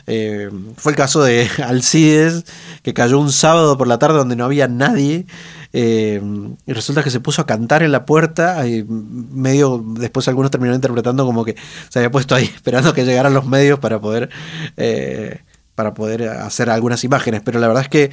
Eh, 0.06 0.52
fue 0.78 0.91
el 0.91 0.95
caso 0.95 1.23
de 1.23 1.49
Alcides, 1.65 2.45
que 2.84 2.93
cayó 2.93 3.19
un 3.19 3.32
sábado 3.32 3.80
por 3.80 3.88
la 3.88 3.97
tarde 3.97 4.19
donde 4.19 4.36
no 4.36 4.45
había 4.45 4.67
nadie. 4.67 5.25
Eh, 5.73 6.21
y 6.67 6.71
resulta 6.71 7.02
que 7.02 7.10
se 7.10 7.19
puso 7.19 7.41
a 7.41 7.47
cantar 7.47 7.82
en 7.82 7.91
la 7.91 8.06
puerta, 8.06 8.67
y 8.67 8.86
medio 8.88 9.84
después 9.84 10.28
algunos 10.28 10.52
terminaron 10.52 10.75
interpretando 10.78 11.25
como 11.25 11.43
que 11.43 11.56
se 11.89 11.97
había 11.97 12.12
puesto 12.12 12.36
ahí 12.36 12.45
esperando 12.56 12.93
que 12.93 13.06
llegaran 13.06 13.34
los 13.34 13.47
medios 13.47 13.80
para 13.80 13.99
poder, 13.99 14.30
eh, 14.78 15.41
para 15.73 15.95
poder 15.95 16.30
hacer 16.30 16.69
algunas 16.69 17.04
imágenes. 17.04 17.41
Pero 17.43 17.60
la 17.60 17.67
verdad 17.67 17.82
es 17.82 17.89
que 17.89 18.12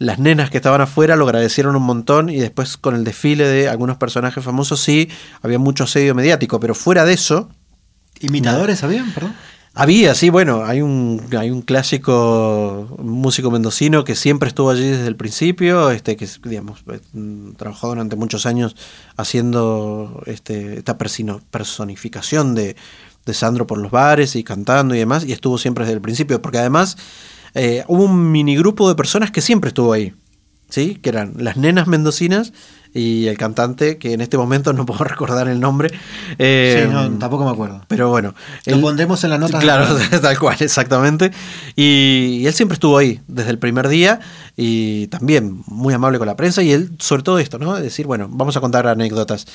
las 0.00 0.18
nenas 0.18 0.48
que 0.48 0.56
estaban 0.56 0.80
afuera 0.80 1.14
lo 1.14 1.26
agradecieron 1.26 1.76
un 1.76 1.82
montón 1.82 2.30
y 2.30 2.36
después 2.36 2.78
con 2.78 2.94
el 2.94 3.04
desfile 3.04 3.46
de 3.46 3.68
algunos 3.68 3.98
personajes 3.98 4.42
famosos 4.42 4.80
sí, 4.80 5.10
había 5.42 5.58
mucho 5.58 5.84
asedio 5.84 6.14
mediático, 6.14 6.58
pero 6.58 6.74
fuera 6.74 7.04
de 7.04 7.12
eso... 7.12 7.50
¿Imitadores 8.18 8.82
habían, 8.82 9.12
perdón? 9.12 9.34
Había, 9.74 10.14
sí, 10.14 10.30
bueno, 10.30 10.64
hay 10.64 10.80
un, 10.80 11.22
hay 11.38 11.50
un 11.50 11.60
clásico 11.60 12.96
músico 12.98 13.50
mendocino 13.50 14.02
que 14.02 14.16
siempre 14.16 14.48
estuvo 14.48 14.70
allí 14.70 14.88
desde 14.88 15.06
el 15.06 15.16
principio, 15.16 15.90
este 15.90 16.16
que 16.16 16.26
digamos, 16.44 16.82
eh, 16.90 17.00
trabajó 17.58 17.88
durante 17.88 18.16
muchos 18.16 18.46
años 18.46 18.76
haciendo 19.18 20.22
este, 20.24 20.78
esta 20.78 20.96
personificación 20.96 22.54
de, 22.54 22.74
de 23.26 23.34
Sandro 23.34 23.66
por 23.66 23.76
los 23.76 23.90
bares 23.90 24.34
y 24.34 24.44
cantando 24.44 24.94
y 24.94 24.98
demás, 24.98 25.26
y 25.26 25.32
estuvo 25.32 25.58
siempre 25.58 25.84
desde 25.84 25.96
el 25.96 26.00
principio, 26.00 26.40
porque 26.40 26.58
además 26.58 26.96
eh, 27.54 27.84
hubo 27.88 28.04
un 28.04 28.30
minigrupo 28.32 28.88
de 28.88 28.94
personas 28.94 29.30
que 29.30 29.40
siempre 29.40 29.68
estuvo 29.68 29.92
ahí, 29.92 30.14
¿sí? 30.68 30.96
Que 31.02 31.10
eran 31.10 31.34
las 31.38 31.56
nenas 31.56 31.86
mendocinas 31.86 32.52
y 32.92 33.26
el 33.28 33.38
cantante, 33.38 33.98
que 33.98 34.12
en 34.14 34.20
este 34.20 34.36
momento 34.36 34.72
no 34.72 34.84
puedo 34.86 35.04
recordar 35.04 35.48
el 35.48 35.60
nombre. 35.60 35.90
Eh, 36.38 36.84
sí, 36.86 36.92
no, 36.92 37.08
tampoco 37.18 37.44
me 37.44 37.50
acuerdo. 37.50 37.82
Pero 37.88 38.08
bueno. 38.08 38.34
Lo 38.66 38.80
pondremos 38.80 39.22
en 39.24 39.30
la 39.30 39.38
nota. 39.38 39.58
Claro, 39.58 39.86
tal 40.22 40.38
cual, 40.38 40.56
exactamente. 40.60 41.30
Y, 41.76 42.44
él 42.46 42.52
siempre 42.54 42.74
estuvo 42.74 42.98
ahí 42.98 43.20
desde 43.28 43.50
el 43.50 43.58
primer 43.58 43.88
día 43.88 44.20
y 44.56 45.06
también 45.08 45.62
muy 45.66 45.94
amable 45.94 46.18
con 46.18 46.26
la 46.26 46.36
prensa 46.36 46.62
y 46.62 46.72
él, 46.72 46.90
sobre 46.98 47.22
todo 47.22 47.38
esto, 47.38 47.58
¿no? 47.58 47.74
decir, 47.74 48.06
bueno, 48.06 48.28
vamos 48.30 48.56
a 48.56 48.60
contar 48.60 48.86
anécdotas. 48.86 49.46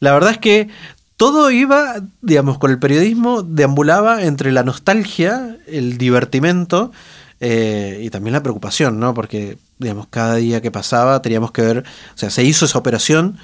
La 0.00 0.12
verdad 0.12 0.32
es 0.32 0.38
que 0.38 0.68
todo 1.16 1.50
iba, 1.50 1.96
digamos, 2.22 2.58
con 2.58 2.70
el 2.70 2.78
periodismo, 2.78 3.42
deambulaba 3.42 4.22
entre 4.22 4.52
la 4.52 4.62
nostalgia, 4.62 5.58
el 5.66 5.98
divertimento 5.98 6.92
eh, 7.40 8.00
y 8.02 8.10
también 8.10 8.34
la 8.34 8.42
preocupación, 8.42 9.00
¿no? 9.00 9.14
Porque, 9.14 9.56
digamos, 9.78 10.06
cada 10.08 10.36
día 10.36 10.60
que 10.60 10.70
pasaba 10.70 11.22
teníamos 11.22 11.52
que 11.52 11.62
ver, 11.62 11.78
o 11.78 12.18
sea, 12.18 12.30
se 12.30 12.44
hizo 12.44 12.66
esa 12.66 12.78
operación, 12.78 13.38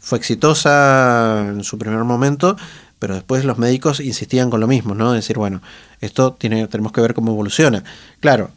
fue 0.00 0.18
exitosa 0.18 1.46
en 1.48 1.62
su 1.62 1.78
primer 1.78 2.02
momento, 2.04 2.56
pero 2.98 3.14
después 3.14 3.44
los 3.44 3.58
médicos 3.58 4.00
insistían 4.00 4.50
con 4.50 4.60
lo 4.60 4.66
mismo, 4.66 4.94
¿no? 4.94 5.12
Decir, 5.12 5.38
bueno, 5.38 5.62
esto 6.00 6.32
tiene, 6.32 6.66
tenemos 6.66 6.92
que 6.92 7.00
ver 7.00 7.14
cómo 7.14 7.32
evoluciona. 7.32 7.84
Claro, 8.20 8.50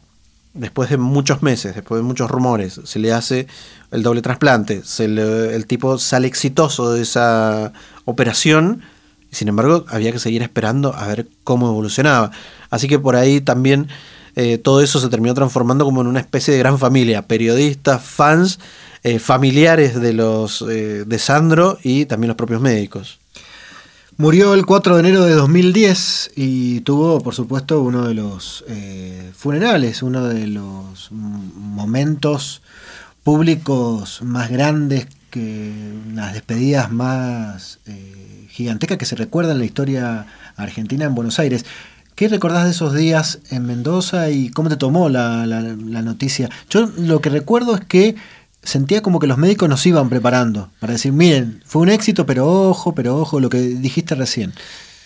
después 0.54 0.90
de 0.90 0.96
muchos 0.96 1.42
meses, 1.42 1.74
después 1.74 2.00
de 2.00 2.06
muchos 2.06 2.30
rumores, 2.30 2.80
se 2.84 2.98
le 2.98 3.12
hace 3.12 3.46
el 3.92 4.02
doble 4.02 4.22
trasplante, 4.22 4.82
se 4.84 5.04
el 5.04 5.66
tipo 5.66 5.98
sale 5.98 6.26
exitoso 6.26 6.92
de 6.92 7.02
esa 7.02 7.72
operación, 8.04 8.82
sin 9.30 9.48
embargo 9.48 9.84
había 9.88 10.10
que 10.10 10.18
seguir 10.18 10.42
esperando 10.42 10.94
a 10.94 11.06
ver 11.06 11.28
cómo 11.44 11.68
evolucionaba. 11.68 12.32
Así 12.70 12.88
que 12.88 12.98
por 12.98 13.16
ahí 13.16 13.40
también 13.40 13.88
eh, 14.36 14.58
todo 14.58 14.80
eso 14.80 15.00
se 15.00 15.08
terminó 15.08 15.34
transformando 15.34 15.84
como 15.84 16.00
en 16.00 16.06
una 16.06 16.20
especie 16.20 16.52
de 16.52 16.60
gran 16.60 16.78
familia, 16.78 17.22
periodistas, 17.22 18.02
fans, 18.02 18.58
eh, 19.02 19.18
familiares 19.18 20.00
de 20.00 20.12
los 20.12 20.62
eh, 20.62 21.04
de 21.06 21.18
Sandro 21.18 21.78
y 21.82 22.06
también 22.06 22.28
los 22.28 22.36
propios 22.36 22.60
médicos. 22.60 23.18
Murió 24.16 24.52
el 24.52 24.66
4 24.66 24.96
de 24.96 25.00
enero 25.00 25.24
de 25.24 25.32
2010 25.32 26.32
y 26.36 26.80
tuvo, 26.80 27.20
por 27.20 27.34
supuesto, 27.34 27.80
uno 27.80 28.06
de 28.06 28.12
los 28.12 28.64
funerales, 29.34 30.02
uno 30.02 30.26
de 30.26 30.46
los 30.46 31.10
momentos 31.10 32.60
públicos 33.22 34.20
más 34.22 34.50
grandes, 34.50 35.06
que 35.30 35.72
las 36.12 36.34
despedidas 36.34 36.92
más 36.92 37.78
gigantescas 38.50 38.98
que 38.98 39.06
se 39.06 39.16
recuerdan 39.16 39.52
en 39.52 39.60
la 39.60 39.64
historia 39.64 40.26
argentina 40.56 41.06
en 41.06 41.14
Buenos 41.14 41.38
Aires. 41.38 41.64
¿Qué 42.14 42.28
recordás 42.28 42.64
de 42.64 42.70
esos 42.70 42.94
días 42.94 43.38
en 43.50 43.66
Mendoza 43.66 44.30
y 44.30 44.50
cómo 44.50 44.68
te 44.68 44.76
tomó 44.76 45.08
la, 45.08 45.46
la 45.46 46.02
noticia? 46.02 46.50
Yo 46.68 46.90
lo 46.98 47.20
que 47.20 47.30
recuerdo 47.30 47.74
es 47.74 47.80
que 47.84 48.16
sentía 48.62 49.02
como 49.02 49.18
que 49.18 49.26
los 49.26 49.38
médicos 49.38 49.68
nos 49.68 49.84
iban 49.86 50.08
preparando 50.08 50.70
para 50.80 50.92
decir, 50.92 51.12
miren, 51.12 51.62
fue 51.64 51.82
un 51.82 51.88
éxito, 51.88 52.26
pero 52.26 52.46
ojo, 52.46 52.94
pero 52.94 53.16
ojo, 53.16 53.40
lo 53.40 53.48
que 53.48 53.58
dijiste 53.58 54.14
recién. 54.14 54.52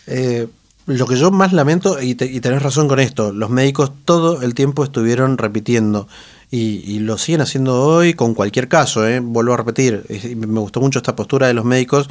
Eh, 0.07 0.49
lo 0.87 1.07
que 1.07 1.17
yo 1.17 1.31
más 1.31 1.53
lamento, 1.53 2.01
y, 2.03 2.15
tenés 2.15 2.63
razón 2.63 2.89
con 2.89 3.01
esto, 3.01 3.33
los 3.33 3.49
médicos 3.49 3.93
todo 4.05 4.43
el 4.43 4.55
tiempo 4.55 4.85
estuvieron 4.85 5.39
repitiendo. 5.39 6.09
Y, 6.57 7.01
lo 7.01 7.19
siguen 7.19 7.41
haciendo 7.41 7.83
hoy 7.83 8.15
con 8.15 8.33
cualquier 8.33 8.69
caso, 8.69 9.05
¿eh? 9.09 9.19
vuelvo 9.19 9.55
a 9.55 9.57
repetir, 9.57 10.05
me 10.37 10.61
gustó 10.61 10.81
mucho 10.81 11.01
esta 11.01 11.17
postura 11.17 11.49
de 11.49 11.55
los 11.55 11.65
médicos 11.65 12.09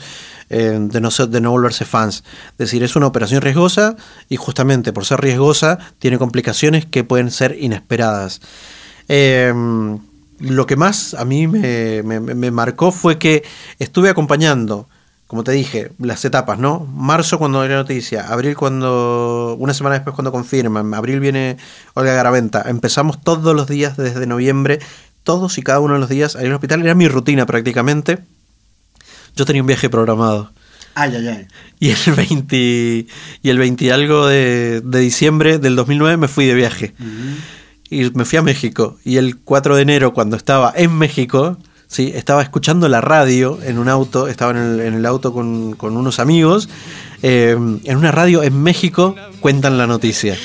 eh, 0.50 0.78
de, 0.82 1.00
no 1.00 1.10
de 1.10 1.40
no 1.40 1.52
volverse 1.52 1.86
fans. 1.86 2.26
Es 2.52 2.58
decir, 2.58 2.84
es 2.84 2.98
una 2.98 3.08
operación 3.08 3.42
riesgosa 3.42 3.96
y 4.28 4.36
justamente 4.36 4.92
por 4.92 5.06
ser 5.06 5.22
riesgosa 5.22 5.78
tiene 5.98 6.18
complicaciones 6.18 6.86
que 6.86 7.06
pueden 7.06 7.32
ser 7.32 7.56
inesperadas. 7.58 8.42
Eh, 9.08 9.54
lo 10.40 10.66
que 10.66 10.76
más 10.76 11.14
a 11.14 11.24
mí 11.24 11.48
me, 11.48 12.52
marcó 12.52 12.92
fue 12.92 13.18
que 13.18 13.44
estuve 13.80 14.10
acompañando, 14.10 14.90
como 15.34 15.44
te 15.44 15.52
dije, 15.52 15.92
las 15.98 16.24
etapas, 16.26 16.60
¿no? 16.60 16.86
Marzo 16.94 17.40
cuando 17.40 17.60
hay 17.62 17.70
la 17.70 17.78
noticia, 17.78 18.28
abril 18.28 18.56
cuando, 18.56 19.56
una 19.58 19.74
semana 19.74 19.96
después 19.96 20.14
cuando 20.14 20.32
confirman, 20.32 20.94
abril 20.94 21.20
viene 21.20 21.58
Olga 21.96 22.14
Garaventa, 22.14 22.62
empezamos 22.68 23.20
todos 23.20 23.56
los 23.56 23.68
días 23.68 23.98
desde 23.98 24.28
noviembre, 24.28 24.78
todos 25.24 25.58
y 25.58 25.64
cada 25.64 25.80
uno 25.80 25.96
de 25.96 26.02
los 26.02 26.10
días 26.10 26.36
a 26.36 26.42
ir 26.42 26.50
al 26.50 26.54
hospital, 26.54 26.84
era 26.84 26.94
mi 26.94 27.08
rutina 27.08 27.48
prácticamente. 27.48 28.20
Yo 29.36 29.46
tenía 29.46 29.64
un 29.64 29.68
viaje 29.68 29.90
programado. 29.90 30.52
Ay, 30.94 31.16
ay, 31.16 31.28
ay. 31.28 31.48
Y 31.80 31.90
el 31.90 32.16
20 32.16 32.56
y 32.56 33.08
el 33.50 33.58
20 33.58 33.86
y 33.86 33.90
algo 33.90 34.28
de, 34.28 34.84
diciembre 34.86 35.58
del 35.58 35.76
2009 35.76 36.18
me 36.18 36.28
fui 36.28 36.46
de 36.46 36.54
viaje 36.54 36.94
y 37.90 38.12
me 38.12 38.24
fui 38.26 38.38
a 38.38 38.44
México. 38.44 39.00
Y 39.04 39.18
el 39.18 39.38
4 39.38 39.78
de 39.78 39.82
enero, 39.82 40.14
cuando 40.14 40.38
estaba 40.38 40.72
en 40.76 40.96
México, 40.96 41.58
¿sí? 41.94 42.12
estaba 42.16 42.42
escuchando 42.42 42.90
la 42.90 43.02
radio 43.02 43.60
en 43.64 43.78
un 43.78 43.88
auto, 43.88 44.28
estaba 44.28 44.52
en 44.52 44.82
el, 44.82 45.06
auto 45.06 45.32
con, 45.32 45.78
unos 45.80 46.20
amigos, 46.20 46.68
eh, 47.22 47.52
en 47.84 47.98
una 47.98 48.12
radio 48.12 48.42
en 48.44 48.62
México 48.62 49.16
cuentan 49.40 49.78
la 49.78 49.86
noticia. 49.86 50.36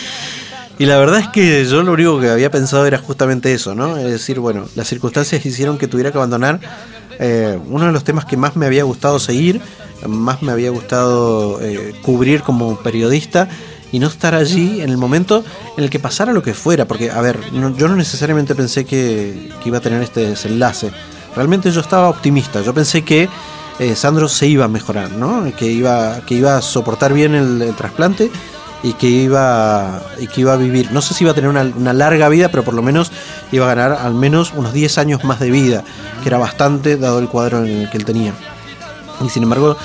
Y 0.78 0.86
la 0.86 0.98
verdad 0.98 1.20
es 1.20 1.28
que 1.28 1.64
yo 1.64 1.82
lo 1.82 1.92
único 1.92 2.20
que 2.20 2.28
había 2.28 2.50
pensado 2.50 2.86
era 2.86 2.98
justamente 2.98 3.52
eso, 3.52 3.74
¿no? 3.74 3.96
Es 3.96 4.04
decir, 4.04 4.38
bueno, 4.38 4.66
las 4.76 4.86
circunstancias 4.86 5.44
hicieron 5.44 5.78
que 5.78 5.88
tuviera 5.88 6.12
que 6.12 6.18
abandonar 6.18 6.60
eh, 7.18 7.58
uno 7.66 7.86
de 7.86 7.92
los 7.92 8.04
temas 8.04 8.26
que 8.26 8.36
más 8.36 8.54
me 8.54 8.66
había 8.66 8.84
gustado 8.84 9.18
seguir, 9.18 9.60
más 10.06 10.42
me 10.42 10.52
había 10.52 10.70
gustado 10.70 11.60
eh, 11.60 11.94
cubrir 12.02 12.42
como 12.42 12.78
periodista 12.78 13.48
y 13.90 13.98
no 13.98 14.06
estar 14.06 14.34
allí 14.34 14.80
en 14.80 14.90
el 14.90 14.98
momento 14.98 15.44
en 15.76 15.84
el 15.84 15.90
que 15.90 15.98
pasara 15.98 16.32
lo 16.32 16.42
que 16.42 16.54
fuera. 16.54 16.86
Porque, 16.86 17.10
a 17.10 17.20
ver, 17.20 17.40
yo 17.52 17.88
no 17.88 17.96
necesariamente 17.96 18.54
pensé 18.54 18.84
que, 18.84 19.50
iba 19.64 19.78
a 19.78 19.80
tener 19.80 20.02
este 20.02 20.28
desenlace. 20.28 20.90
Realmente 21.34 21.70
yo 21.70 21.80
estaba 21.80 22.08
optimista. 22.08 22.62
Yo 22.62 22.74
pensé 22.74 23.04
que 23.04 23.28
eh, 23.78 23.94
Sandro 23.94 24.28
se 24.28 24.46
iba 24.46 24.64
a 24.64 24.68
mejorar, 24.68 25.12
¿no? 25.12 25.44
Que 25.56 25.66
iba, 25.66 26.20
que 26.26 26.34
iba 26.34 26.56
a 26.56 26.62
soportar 26.62 27.12
bien 27.12 27.34
el, 27.34 27.74
trasplante 27.76 28.30
y 28.82 28.92
que 28.94 29.08
iba 29.08 30.02
y 30.18 30.26
que 30.26 30.40
iba 30.40 30.54
a 30.54 30.56
vivir. 30.56 30.90
No 30.90 31.00
sé 31.00 31.14
si 31.14 31.24
iba 31.24 31.30
a 31.30 31.34
tener 31.34 31.50
una, 31.50 31.92
larga 31.92 32.28
vida, 32.28 32.48
pero 32.48 32.64
por 32.64 32.74
lo 32.74 32.82
menos 32.82 33.12
iba 33.52 33.70
a 33.70 33.74
ganar 33.74 33.98
al 34.00 34.14
menos 34.14 34.52
unos 34.54 34.72
10 34.72 34.98
años 34.98 35.24
más 35.24 35.38
de 35.38 35.50
vida, 35.50 35.84
que 36.22 36.28
era 36.28 36.38
bastante 36.38 36.96
dado 36.96 37.20
el 37.20 37.28
cuadro 37.28 37.62
que 37.62 37.96
él 37.96 38.04
tenía. 38.04 38.34
Y 39.24 39.28
sin 39.28 39.44
embargo, 39.44 39.76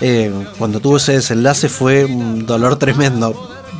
eh, 0.00 0.32
cuando 0.58 0.80
tuvo 0.80 0.98
ese 0.98 1.12
desenlace 1.12 1.68
fue 1.68 2.04
un 2.04 2.44
dolor 2.44 2.76
tremendo. 2.76 3.34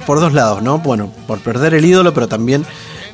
Por 0.06 0.20
dos 0.20 0.32
lados, 0.32 0.62
¿no? 0.62 0.78
Bueno, 0.78 1.12
por 1.26 1.40
perder 1.40 1.74
el 1.74 1.84
ídolo, 1.84 2.14
pero 2.14 2.28
también 2.28 2.64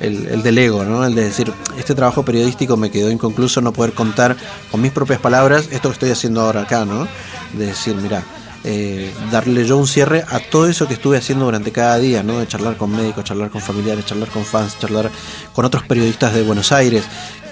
el, 0.01 0.43
del 0.43 0.59
ego, 0.59 0.85
¿no? 0.85 1.05
El 1.05 1.15
de 1.15 1.25
decir, 1.25 1.53
este 1.79 1.95
trabajo 1.95 2.25
periodístico 2.25 2.77
me 2.77 2.91
quedó 2.91 3.11
inconcluso, 3.11 3.61
no 3.61 3.73
poder 3.73 3.93
contar 3.93 4.37
con 4.71 4.81
mis 4.81 4.93
propias 4.93 5.21
palabras 5.21 5.69
esto 5.71 5.89
que 5.89 5.95
estoy 5.95 6.11
haciendo 6.11 6.41
ahora 6.41 6.63
acá, 6.63 6.85
¿no? 6.85 7.07
De 7.53 7.67
decir, 7.67 7.95
mira, 7.97 8.23
eh, 8.65 9.13
darle 9.31 9.67
yo 9.67 9.77
un 9.77 9.87
cierre 9.87 10.25
a 10.29 10.41
todo 10.41 10.69
eso 10.69 10.89
que 10.89 10.95
estuve 10.95 11.19
haciendo 11.19 11.45
durante 11.45 11.71
cada 11.71 11.99
día, 11.99 12.23
¿no? 12.23 12.39
De 12.39 12.49
charlar 12.49 12.77
con 12.77 12.91
médicos, 12.91 13.25
charlar 13.25 13.51
con 13.51 13.61
familiares, 13.61 14.07
charlar 14.07 14.29
con 14.29 14.45
fans, 14.45 14.79
charlar 14.79 15.11
con 15.53 15.65
otros 15.65 15.85
periodistas 15.85 16.35
de 16.35 16.43
Buenos 16.43 16.73
Aires, 16.73 17.05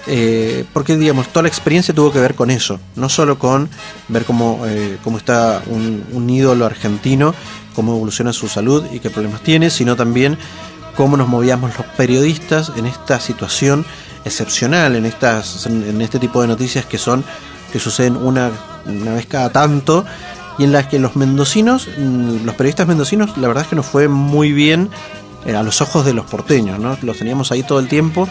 eh, 0.05 0.65
porque 0.73 0.97
digamos, 0.97 1.29
toda 1.29 1.43
la 1.43 1.47
experiencia 1.47 1.93
tuvo 1.93 2.11
que 2.11 2.19
ver 2.19 2.35
con 2.35 2.51
eso, 2.51 2.79
no 2.95 3.07
solo 3.07 3.39
con 3.39 3.69
ver 4.09 4.25
cómo, 4.25 4.61
eh, 4.65 4.97
cómo 5.03 5.17
está 5.17 5.61
un, 5.67 6.29
ídolo 6.29 6.65
argentino, 6.65 7.33
cómo 7.73 7.95
evoluciona 7.95 8.33
su 8.33 8.49
salud 8.49 8.83
y 8.91 8.99
qué 8.99 9.09
problemas 9.09 9.41
tiene, 9.41 9.69
sino 9.69 9.95
también 9.95 10.37
cómo 10.95 11.17
nos 11.17 11.27
movíamos 11.27 11.77
los 11.77 11.85
periodistas 11.97 12.71
en 12.75 12.85
esta 12.85 13.19
situación 13.19 13.85
excepcional, 14.25 14.95
en, 14.95 15.05
estas, 15.05 15.65
en 15.65 16.01
este 16.01 16.19
tipo 16.19 16.41
de 16.41 16.47
noticias 16.47 16.85
que 16.85 16.97
son 16.97 17.23
que 17.71 17.79
suceden 17.79 18.15
una, 18.17 18.51
una 18.85 19.13
vez 19.15 19.25
cada 19.25 19.51
tanto 19.51 20.05
y 20.59 20.63
en 20.63 20.71
las 20.71 20.87
que 20.87 20.99
los 20.99 21.15
mendocinos, 21.15 21.87
mm, 21.97 22.45
los 22.45 22.55
periodistas 22.55 22.87
mendocinos, 22.87 23.37
la 23.37 23.47
verdad 23.47 23.63
es 23.63 23.69
que 23.69 23.75
nos 23.75 23.87
fue 23.87 24.07
muy 24.07 24.51
bien 24.51 24.89
eh, 25.45 25.55
a 25.55 25.63
los 25.63 25.81
ojos 25.81 26.05
de 26.05 26.13
los 26.13 26.25
porteños, 26.25 26.79
¿no? 26.79 26.95
Los 27.01 27.17
teníamos 27.17 27.51
ahí 27.51 27.63
todo 27.63 27.79
el 27.79 27.87
tiempo 27.87 28.29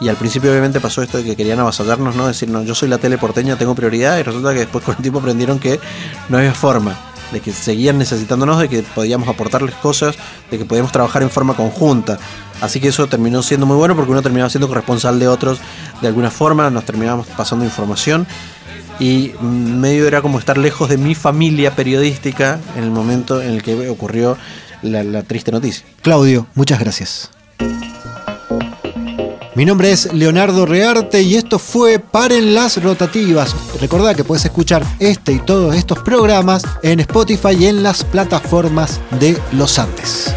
y 0.00 0.08
al 0.08 0.16
principio 0.16 0.50
obviamente 0.50 0.80
pasó 0.80 1.02
esto 1.02 1.18
de 1.18 1.24
que 1.24 1.36
querían 1.36 1.58
avasallarnos, 1.58 2.14
¿no? 2.14 2.26
Decir, 2.26 2.48
no, 2.48 2.62
yo 2.62 2.74
soy 2.74 2.88
la 2.88 2.98
tele 2.98 3.18
porteña, 3.18 3.56
tengo 3.56 3.74
prioridad, 3.74 4.18
y 4.18 4.22
resulta 4.22 4.52
que 4.52 4.60
después 4.60 4.84
con 4.84 4.94
el 4.96 5.02
tiempo 5.02 5.18
aprendieron 5.18 5.58
que 5.58 5.80
no 6.28 6.38
había 6.38 6.54
forma, 6.54 6.96
de 7.32 7.40
que 7.40 7.52
seguían 7.52 7.98
necesitándonos, 7.98 8.58
de 8.58 8.68
que 8.68 8.82
podíamos 8.82 9.28
aportarles 9.28 9.74
cosas, 9.76 10.16
de 10.50 10.58
que 10.58 10.64
podíamos 10.64 10.92
trabajar 10.92 11.22
en 11.22 11.30
forma 11.30 11.54
conjunta. 11.54 12.18
Así 12.60 12.80
que 12.80 12.88
eso 12.88 13.06
terminó 13.06 13.42
siendo 13.42 13.66
muy 13.66 13.76
bueno 13.76 13.94
porque 13.94 14.12
uno 14.12 14.22
terminaba 14.22 14.48
siendo 14.50 14.68
corresponsal 14.68 15.18
de 15.18 15.28
otros 15.28 15.58
de 16.00 16.08
alguna 16.08 16.30
forma, 16.30 16.70
nos 16.70 16.84
terminábamos 16.84 17.26
pasando 17.28 17.64
información 17.64 18.26
y 18.98 19.32
medio 19.40 20.06
era 20.06 20.22
como 20.22 20.38
estar 20.38 20.56
lejos 20.56 20.88
de 20.88 20.96
mi 20.96 21.14
familia 21.14 21.76
periodística 21.76 22.58
en 22.76 22.84
el 22.84 22.90
momento 22.90 23.42
en 23.42 23.50
el 23.50 23.62
que 23.62 23.88
ocurrió 23.88 24.38
la, 24.82 25.04
la 25.04 25.22
triste 25.22 25.52
noticia. 25.52 25.84
Claudio, 26.02 26.46
muchas 26.54 26.80
gracias. 26.80 27.30
Mi 29.56 29.64
nombre 29.64 29.90
es 29.90 30.12
Leonardo 30.12 30.66
Rearte 30.66 31.22
y 31.22 31.34
esto 31.34 31.58
fue 31.58 31.98
Paren 31.98 32.54
las 32.54 32.82
Rotativas. 32.82 33.56
Recordá 33.80 34.14
que 34.14 34.22
puedes 34.22 34.44
escuchar 34.44 34.84
este 34.98 35.32
y 35.32 35.38
todos 35.38 35.74
estos 35.74 36.00
programas 36.00 36.62
en 36.82 37.00
Spotify 37.00 37.56
y 37.58 37.64
en 37.64 37.82
las 37.82 38.04
plataformas 38.04 39.00
de 39.18 39.40
los 39.52 39.78
Andes. 39.78 40.30